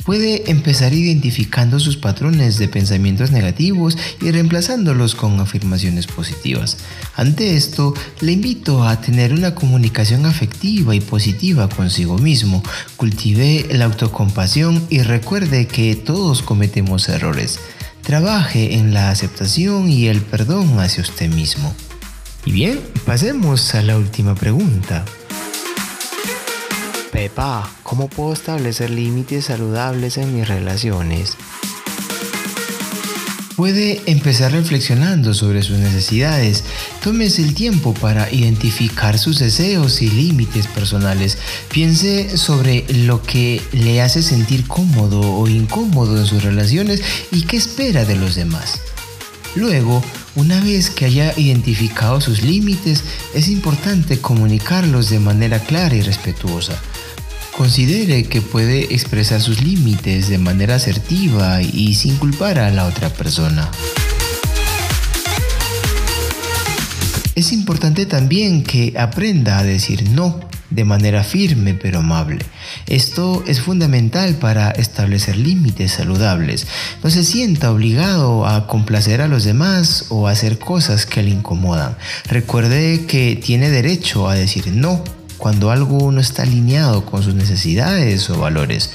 Puede 0.06 0.50
empezar 0.50 0.94
identificando 0.94 1.80
sus 1.80 1.96
patrones 1.96 2.58
de 2.58 2.68
pensamientos 2.68 3.32
negativos 3.32 3.98
y 4.20 4.32
reemplazándolos 4.32 5.14
con 5.14 5.40
afirmaciones 5.40 6.08
positivas. 6.08 6.78
Ante 7.16 7.56
esto, 7.56 7.94
le 8.20 8.32
invito 8.32 8.84
a 8.84 9.00
tener 9.00 9.32
una 9.34 9.54
comunicación 9.54 10.26
afectiva 10.26 10.96
y 10.96 11.02
positiva 11.02 11.70
consigo 11.70 12.18
mismo. 12.18 12.64
Cultive 12.98 13.68
la 13.72 13.86
autocompasión 13.86 14.86
y 14.90 15.02
recuerde 15.02 15.68
que 15.68 15.96
todos 15.96 16.42
cometemos 16.42 17.08
errores. 17.08 17.60
Trabaje 18.02 18.76
en 18.76 18.94
la 18.94 19.12
aceptación 19.12 19.90
y 19.90 20.08
el 20.08 20.22
perdón 20.22 20.80
hacia 20.80 21.04
usted 21.04 21.30
mismo. 21.30 21.76
Y 22.46 22.52
bien, 22.52 22.80
pasemos 23.06 23.76
a 23.76 23.84
la 23.84 23.98
última 23.98 24.34
pregunta. 24.34 25.06
Pepa, 27.22 27.70
¿cómo 27.84 28.10
puedo 28.10 28.34
establecer 28.34 28.90
límites 28.90 29.46
saludables 29.46 30.18
en 30.18 30.36
mis 30.36 30.48
relaciones? 30.48 31.38
Puede 33.56 34.02
empezar 34.08 34.54
reflexionando 34.54 35.36
sobre 35.36 35.62
sus 35.62 35.78
necesidades. 35.78 36.64
Tómese 37.04 37.44
el 37.44 37.54
tiempo 37.54 37.94
para 37.94 38.32
identificar 38.34 39.20
sus 39.20 39.38
deseos 39.38 40.02
y 40.02 40.10
límites 40.10 40.66
personales. 40.66 41.38
Piense 41.72 42.40
sobre 42.40 42.92
lo 42.92 43.22
que 43.22 43.62
le 43.72 44.02
hace 44.02 44.24
sentir 44.24 44.66
cómodo 44.66 45.22
o 45.22 45.48
incómodo 45.48 46.18
en 46.18 46.26
sus 46.26 46.42
relaciones 46.42 47.04
y 47.32 47.44
qué 47.44 47.58
espera 47.58 48.04
de 48.04 48.16
los 48.16 48.34
demás. 48.34 48.80
Luego, 49.54 50.02
una 50.34 50.60
vez 50.62 50.90
que 50.90 51.06
haya 51.06 51.38
identificado 51.38 52.20
sus 52.20 52.42
límites, 52.42 53.04
es 53.36 53.48
importante 53.48 54.20
comunicarlos 54.20 55.12
de 55.12 55.20
manera 55.20 55.60
clara 55.60 55.94
y 55.94 56.02
respetuosa. 56.02 56.82
Considere 57.62 58.24
que 58.24 58.42
puede 58.42 58.92
expresar 58.92 59.40
sus 59.40 59.62
límites 59.62 60.30
de 60.30 60.40
manera 60.40 60.74
asertiva 60.74 61.62
y 61.62 61.94
sin 61.94 62.18
culpar 62.18 62.58
a 62.58 62.72
la 62.72 62.88
otra 62.88 63.10
persona. 63.10 63.70
Es 67.36 67.52
importante 67.52 68.08
también 68.08 68.64
que 68.64 68.96
aprenda 68.98 69.60
a 69.60 69.64
decir 69.64 70.10
no 70.10 70.40
de 70.72 70.86
manera 70.86 71.24
firme 71.24 71.76
pero 71.76 72.00
amable. 72.00 72.44
Esto 72.88 73.44
es 73.46 73.62
fundamental 73.62 74.34
para 74.38 74.72
establecer 74.72 75.38
límites 75.38 75.92
saludables. 75.92 76.66
No 77.04 77.12
se 77.12 77.24
sienta 77.24 77.72
obligado 77.72 78.48
a 78.48 78.66
complacer 78.66 79.22
a 79.22 79.28
los 79.28 79.44
demás 79.44 80.08
o 80.10 80.28
a 80.28 80.32
hacer 80.32 80.58
cosas 80.58 81.06
que 81.06 81.22
le 81.22 81.30
incomodan. 81.30 81.96
Recuerde 82.28 83.06
que 83.06 83.36
tiene 83.36 83.70
derecho 83.70 84.28
a 84.28 84.34
decir 84.34 84.72
no 84.74 85.04
cuando 85.42 85.72
algo 85.72 86.12
no 86.12 86.22
está 86.22 86.44
alineado 86.44 87.04
con 87.04 87.24
sus 87.24 87.34
necesidades 87.34 88.30
o 88.30 88.38
valores. 88.38 88.92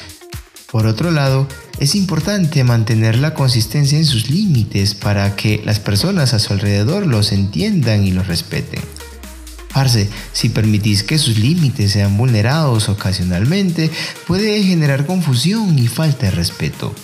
Por 0.70 0.86
otro 0.86 1.10
lado, 1.10 1.48
es 1.80 1.96
importante 1.96 2.62
mantener 2.62 3.18
la 3.18 3.34
consistencia 3.34 3.98
en 3.98 4.04
sus 4.04 4.30
límites 4.30 4.94
para 4.94 5.34
que 5.34 5.60
las 5.64 5.80
personas 5.80 6.34
a 6.34 6.38
su 6.38 6.52
alrededor 6.52 7.04
los 7.04 7.32
entiendan 7.32 8.04
y 8.04 8.12
los 8.12 8.28
respeten. 8.28 8.80
Parce, 9.74 10.08
si 10.32 10.48
permitís 10.48 11.02
que 11.02 11.18
sus 11.18 11.36
límites 11.36 11.90
sean 11.90 12.16
vulnerados 12.16 12.88
ocasionalmente, 12.88 13.90
puede 14.28 14.62
generar 14.62 15.04
confusión 15.04 15.76
y 15.76 15.88
falta 15.88 16.26
de 16.26 16.30
respeto. 16.30 16.94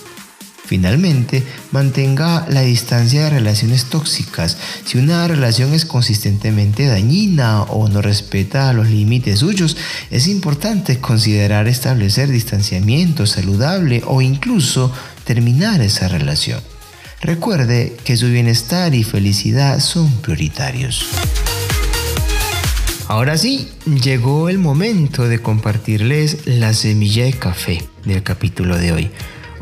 Finalmente, 0.65 1.43
mantenga 1.71 2.45
la 2.49 2.61
distancia 2.61 3.25
de 3.25 3.29
relaciones 3.29 3.85
tóxicas. 3.85 4.57
Si 4.85 4.97
una 4.97 5.27
relación 5.27 5.73
es 5.73 5.85
consistentemente 5.85 6.85
dañina 6.85 7.63
o 7.63 7.89
no 7.89 8.01
respeta 8.01 8.71
los 8.71 8.87
límites 8.87 9.39
suyos, 9.39 9.75
es 10.09 10.27
importante 10.27 10.99
considerar 10.99 11.67
establecer 11.67 12.29
distanciamiento 12.29 13.25
saludable 13.25 14.03
o 14.05 14.21
incluso 14.21 14.91
terminar 15.25 15.81
esa 15.81 16.07
relación. 16.07 16.61
Recuerde 17.21 17.97
que 18.05 18.15
su 18.15 18.27
bienestar 18.27 18.95
y 18.95 19.03
felicidad 19.03 19.79
son 19.79 20.09
prioritarios. 20.21 21.05
Ahora 23.09 23.37
sí, 23.37 23.67
llegó 24.01 24.47
el 24.47 24.59
momento 24.59 25.27
de 25.27 25.41
compartirles 25.41 26.47
la 26.47 26.73
semilla 26.73 27.25
de 27.25 27.33
café 27.33 27.83
del 28.05 28.23
capítulo 28.23 28.77
de 28.77 28.93
hoy 28.93 29.11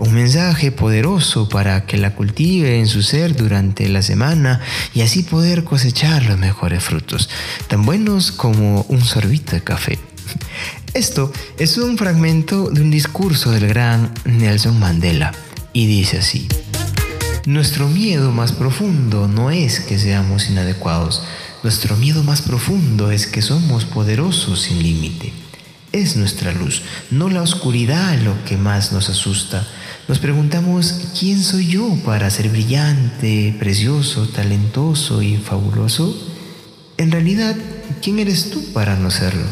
un 0.01 0.15
mensaje 0.15 0.71
poderoso 0.71 1.47
para 1.47 1.85
que 1.85 1.95
la 1.95 2.15
cultive 2.15 2.79
en 2.79 2.87
su 2.87 3.03
ser 3.03 3.35
durante 3.35 3.87
la 3.87 4.01
semana 4.01 4.59
y 4.95 5.01
así 5.01 5.21
poder 5.21 5.63
cosechar 5.63 6.25
los 6.25 6.39
mejores 6.39 6.83
frutos, 6.83 7.29
tan 7.67 7.85
buenos 7.85 8.31
como 8.31 8.81
un 8.89 9.01
sorbito 9.01 9.51
de 9.51 9.61
café. 9.61 9.99
Esto 10.95 11.31
es 11.59 11.77
un 11.77 11.99
fragmento 11.99 12.71
de 12.71 12.81
un 12.81 12.89
discurso 12.89 13.51
del 13.51 13.67
gran 13.67 14.11
Nelson 14.25 14.79
Mandela 14.79 15.33
y 15.71 15.85
dice 15.85 16.17
así, 16.17 16.47
Nuestro 17.45 17.87
miedo 17.87 18.31
más 18.31 18.53
profundo 18.53 19.27
no 19.27 19.51
es 19.51 19.81
que 19.81 19.99
seamos 19.99 20.49
inadecuados, 20.49 21.21
nuestro 21.61 21.95
miedo 21.95 22.23
más 22.23 22.41
profundo 22.41 23.11
es 23.11 23.27
que 23.27 23.43
somos 23.43 23.85
poderosos 23.85 24.61
sin 24.61 24.81
límite. 24.81 25.31
Es 25.91 26.15
nuestra 26.15 26.53
luz, 26.53 26.81
no 27.11 27.29
la 27.29 27.43
oscuridad 27.43 28.17
lo 28.17 28.43
que 28.45 28.57
más 28.57 28.93
nos 28.93 29.09
asusta. 29.09 29.67
Nos 30.12 30.19
preguntamos, 30.19 31.08
¿quién 31.17 31.41
soy 31.41 31.67
yo 31.67 31.95
para 32.04 32.30
ser 32.30 32.50
brillante, 32.50 33.56
precioso, 33.58 34.28
talentoso 34.28 35.21
y 35.21 35.38
fabuloso? 35.38 36.13
En 36.97 37.12
realidad, 37.12 37.56
¿quién 38.02 38.19
eres 38.19 38.50
tú 38.50 38.62
para 38.74 38.97
no 38.97 39.10
serlo? 39.10 39.45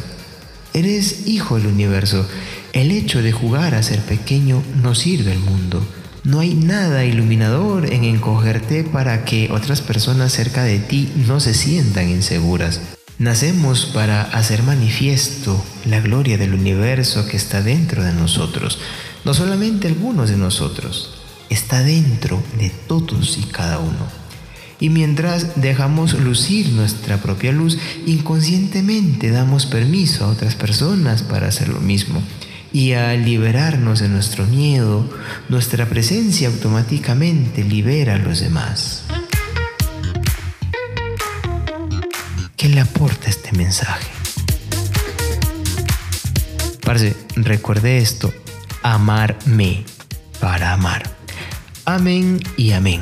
Eres 0.73 1.27
hijo 1.27 1.55
del 1.55 1.67
universo. 1.67 2.27
El 2.73 2.91
hecho 2.91 3.21
de 3.21 3.31
jugar 3.31 3.73
a 3.73 3.83
ser 3.83 4.01
pequeño 4.01 4.61
no 4.83 4.95
sirve 4.95 5.31
al 5.31 5.39
mundo. 5.39 5.81
No 6.25 6.41
hay 6.41 6.55
nada 6.55 7.05
iluminador 7.05 7.93
en 7.93 8.03
encogerte 8.03 8.83
para 8.83 9.23
que 9.23 9.49
otras 9.53 9.79
personas 9.79 10.33
cerca 10.33 10.65
de 10.65 10.79
ti 10.79 11.09
no 11.25 11.39
se 11.39 11.53
sientan 11.53 12.09
inseguras. 12.09 12.81
Nacemos 13.19 13.85
para 13.87 14.21
hacer 14.21 14.63
manifiesto 14.63 15.61
la 15.83 15.99
gloria 15.99 16.37
del 16.37 16.53
universo 16.53 17.27
que 17.27 17.35
está 17.35 17.61
dentro 17.61 18.01
de 18.01 18.13
nosotros, 18.13 18.79
no 19.25 19.33
solamente 19.33 19.89
algunos 19.89 20.29
de 20.29 20.37
nosotros, 20.37 21.15
está 21.49 21.83
dentro 21.83 22.41
de 22.57 22.69
todos 22.69 23.37
y 23.37 23.43
cada 23.43 23.79
uno. 23.79 24.07
Y 24.79 24.89
mientras 24.89 25.61
dejamos 25.61 26.13
lucir 26.13 26.69
nuestra 26.69 27.17
propia 27.17 27.51
luz, 27.51 27.77
inconscientemente 28.05 29.31
damos 29.31 29.65
permiso 29.65 30.23
a 30.23 30.29
otras 30.29 30.55
personas 30.55 31.21
para 31.21 31.49
hacer 31.49 31.67
lo 31.67 31.81
mismo. 31.81 32.23
Y 32.71 32.93
al 32.93 33.25
liberarnos 33.25 33.99
de 33.99 34.07
nuestro 34.07 34.45
miedo, 34.45 35.09
nuestra 35.49 35.89
presencia 35.89 36.47
automáticamente 36.47 37.65
libera 37.65 38.15
a 38.15 38.19
los 38.19 38.39
demás. 38.39 39.03
¿Qué 42.69 42.75
le 42.75 42.81
aporta 42.81 43.27
este 43.27 43.51
mensaje? 43.53 44.07
Parce, 46.85 47.15
recuerde 47.35 47.97
esto, 47.97 48.31
amarme 48.83 49.85
para 50.39 50.73
amar. 50.73 51.01
Amén 51.85 52.39
y 52.57 52.73
amén. 52.73 53.01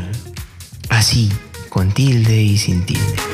Así, 0.88 1.30
con 1.68 1.92
tilde 1.92 2.42
y 2.42 2.58
sin 2.58 2.86
tilde. 2.86 3.27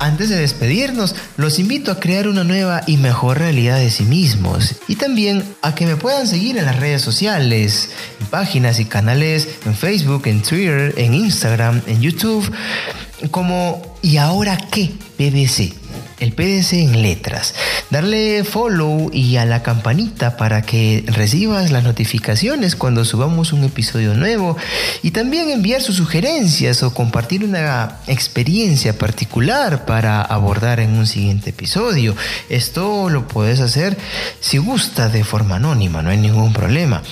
Antes 0.00 0.28
de 0.28 0.36
despedirnos, 0.36 1.14
los 1.36 1.58
invito 1.58 1.90
a 1.90 1.98
crear 1.98 2.28
una 2.28 2.44
nueva 2.44 2.82
y 2.86 2.96
mejor 2.98 3.38
realidad 3.38 3.78
de 3.78 3.90
sí 3.90 4.04
mismos 4.04 4.76
y 4.86 4.94
también 4.94 5.42
a 5.62 5.74
que 5.74 5.86
me 5.86 5.96
puedan 5.96 6.26
seguir 6.26 6.56
en 6.56 6.66
las 6.66 6.78
redes 6.78 7.02
sociales, 7.02 7.90
en 8.20 8.26
páginas 8.26 8.78
y 8.78 8.84
canales 8.84 9.48
en 9.66 9.74
Facebook, 9.74 10.26
en 10.26 10.42
Twitter, 10.42 10.94
en 10.96 11.14
Instagram, 11.14 11.82
en 11.86 12.00
YouTube, 12.00 12.50
como 13.30 13.82
¿Y 14.00 14.18
ahora 14.18 14.56
qué? 14.70 14.92
PDC 15.16 15.77
el 16.20 16.32
PDC 16.32 16.72
en 16.74 17.02
letras, 17.02 17.54
darle 17.90 18.44
follow 18.44 19.10
y 19.12 19.36
a 19.36 19.44
la 19.44 19.62
campanita 19.62 20.36
para 20.36 20.62
que 20.62 21.04
recibas 21.06 21.70
las 21.70 21.84
notificaciones 21.84 22.76
cuando 22.76 23.04
subamos 23.04 23.52
un 23.52 23.64
episodio 23.64 24.14
nuevo 24.14 24.56
y 25.02 25.12
también 25.12 25.50
enviar 25.50 25.82
sus 25.82 25.96
sugerencias 25.96 26.82
o 26.82 26.92
compartir 26.92 27.44
una 27.44 27.98
experiencia 28.06 28.98
particular 28.98 29.84
para 29.84 30.22
abordar 30.22 30.80
en 30.80 30.96
un 30.96 31.06
siguiente 31.06 31.50
episodio. 31.50 32.14
Esto 32.48 33.08
lo 33.10 33.28
puedes 33.28 33.60
hacer 33.60 33.96
si 34.40 34.58
gusta 34.58 35.08
de 35.08 35.24
forma 35.24 35.56
anónima, 35.56 36.02
no 36.02 36.10
hay 36.10 36.18
ningún 36.18 36.52
problema. 36.52 37.02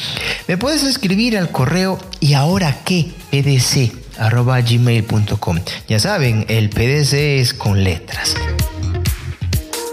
Me 0.48 0.56
puedes 0.56 0.82
escribir 0.82 1.36
al 1.38 1.50
correo 1.50 1.98
y 2.20 2.34
ahora 2.34 2.80
qué 2.84 3.10
pdc 3.30 4.06
gmail.com. 4.18 5.60
Ya 5.88 5.98
saben, 5.98 6.46
el 6.48 6.70
PDC 6.70 7.12
es 7.12 7.54
con 7.54 7.84
letras. 7.84 8.34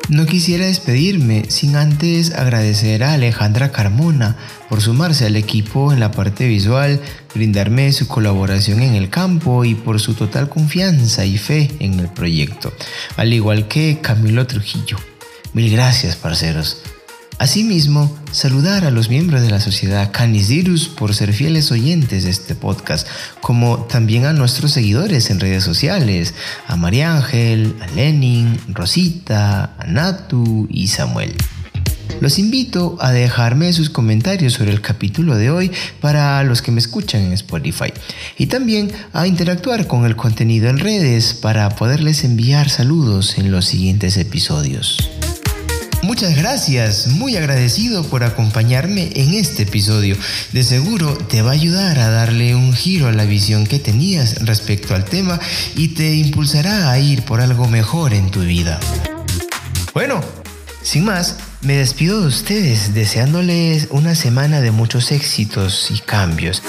No 0.10 0.26
quisiera 0.26 0.66
despedirme 0.66 1.46
sin 1.48 1.76
antes 1.76 2.34
agradecer 2.34 3.04
a 3.04 3.14
Alejandra 3.14 3.72
Carmona 3.72 4.36
por 4.70 4.82
sumarse 4.82 5.26
al 5.26 5.38
equipo 5.38 5.94
en 5.94 6.00
la 6.00 6.12
parte 6.12 6.48
visual, 6.48 7.00
brindarme 7.34 7.92
su 7.94 8.08
colaboración 8.08 8.82
en 8.82 8.96
el 8.96 9.10
campo 9.10 9.64
y 9.64 9.76
por 9.76 10.02
su 10.02 10.14
total 10.14 10.50
confianza 10.50 11.26
y 11.26 11.38
fe 11.38 11.72
en 11.80 12.00
el 12.00 12.10
proyecto, 12.10 12.74
al 13.16 13.34
igual 13.34 13.68
que 13.68 14.00
Camilo 14.02 14.46
Trujillo. 14.46 14.98
Mil 15.54 15.72
gracias, 15.72 16.16
parceros. 16.16 16.82
Asimismo, 17.44 18.10
saludar 18.32 18.86
a 18.86 18.90
los 18.90 19.10
miembros 19.10 19.42
de 19.42 19.50
la 19.50 19.60
sociedad 19.60 20.12
Canis 20.14 20.88
por 20.88 21.14
ser 21.14 21.34
fieles 21.34 21.74
oyentes 21.74 22.24
de 22.24 22.30
este 22.30 22.56
podcast, 22.56 23.06
como 23.42 23.80
también 23.80 24.24
a 24.24 24.32
nuestros 24.32 24.72
seguidores 24.72 25.30
en 25.30 25.42
redes 25.42 25.62
sociales, 25.62 26.36
a 26.68 26.78
María 26.78 27.14
Ángel, 27.14 27.76
a 27.82 27.88
Lenin, 27.88 28.58
Rosita, 28.70 29.76
a 29.78 29.86
Natu 29.88 30.70
y 30.72 30.88
Samuel. 30.88 31.36
Los 32.22 32.40
invito 32.40 32.96
a 33.02 33.12
dejarme 33.12 33.74
sus 33.74 33.90
comentarios 33.90 34.54
sobre 34.54 34.72
el 34.72 34.80
capítulo 34.80 35.36
de 35.36 35.52
hoy 35.52 35.70
para 36.00 36.42
los 36.46 36.62
que 36.62 36.72
me 36.72 36.80
escuchan 36.80 37.24
en 37.24 37.34
Spotify 37.34 37.92
y 38.38 38.46
también 38.46 38.90
a 39.12 39.28
interactuar 39.28 39.86
con 39.88 40.06
el 40.06 40.16
contenido 40.16 40.70
en 40.70 40.80
redes 40.80 41.34
para 41.34 41.70
poderles 41.72 42.24
enviar 42.24 42.70
saludos 42.70 43.38
en 43.38 43.52
los 43.52 43.66
siguientes 43.66 44.16
episodios. 44.16 45.10
Muchas 46.04 46.36
gracias, 46.36 47.08
muy 47.08 47.38
agradecido 47.38 48.04
por 48.04 48.26
acompañarme 48.26 49.10
en 49.16 49.34
este 49.34 49.64
episodio. 49.64 50.18
De 50.52 50.62
seguro 50.62 51.14
te 51.18 51.42
va 51.42 51.52
a 51.52 51.54
ayudar 51.54 51.98
a 51.98 52.10
darle 52.10 52.56
un 52.56 52.74
giro 52.74 53.08
a 53.08 53.14
la 53.14 53.24
visión 53.24 53.66
que 53.66 53.80
tenías 53.80 54.46
respecto 54.46 54.96
al 54.96 55.06
tema 55.06 55.40
y 55.78 55.88
te 55.90 56.14
impulsará 56.14 56.92
a 56.92 57.00
ir 57.00 57.24
por 57.24 57.40
algo 57.40 57.70
mejor 57.70 58.14
en 58.14 58.32
tu 58.32 58.42
vida. 58.42 58.82
Bueno, 59.94 60.20
sin 60.82 61.06
más, 61.06 61.38
me 61.62 61.78
despido 61.78 62.20
de 62.20 62.28
ustedes 62.28 62.94
deseándoles 62.94 63.88
una 63.90 64.14
semana 64.14 64.60
de 64.60 64.72
muchos 64.72 65.14
éxitos 65.14 65.90
y 65.90 66.00
cambios. 66.00 66.62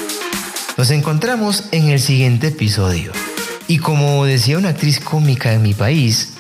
Nos 0.77 0.91
encontramos 0.91 1.65
en 1.73 1.89
el 1.89 1.99
siguiente 1.99 2.49
episodio. 2.49 3.11
Y 3.67 3.79
como 3.79 4.27
decía 4.27 4.59
una 4.59 4.69
actriz 4.69 5.01
cómica 5.01 5.53
en 5.53 5.63
mi 5.63 5.75
país, 5.75 6.34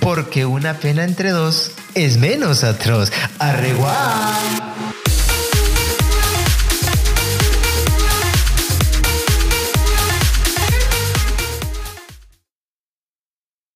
porque 0.00 0.46
una 0.46 0.74
pena 0.74 1.04
entre 1.04 1.30
dos 1.30 1.72
es 1.94 2.18
menos 2.18 2.64
atroz. 2.64 3.12
¡Arreguá! 3.38 4.95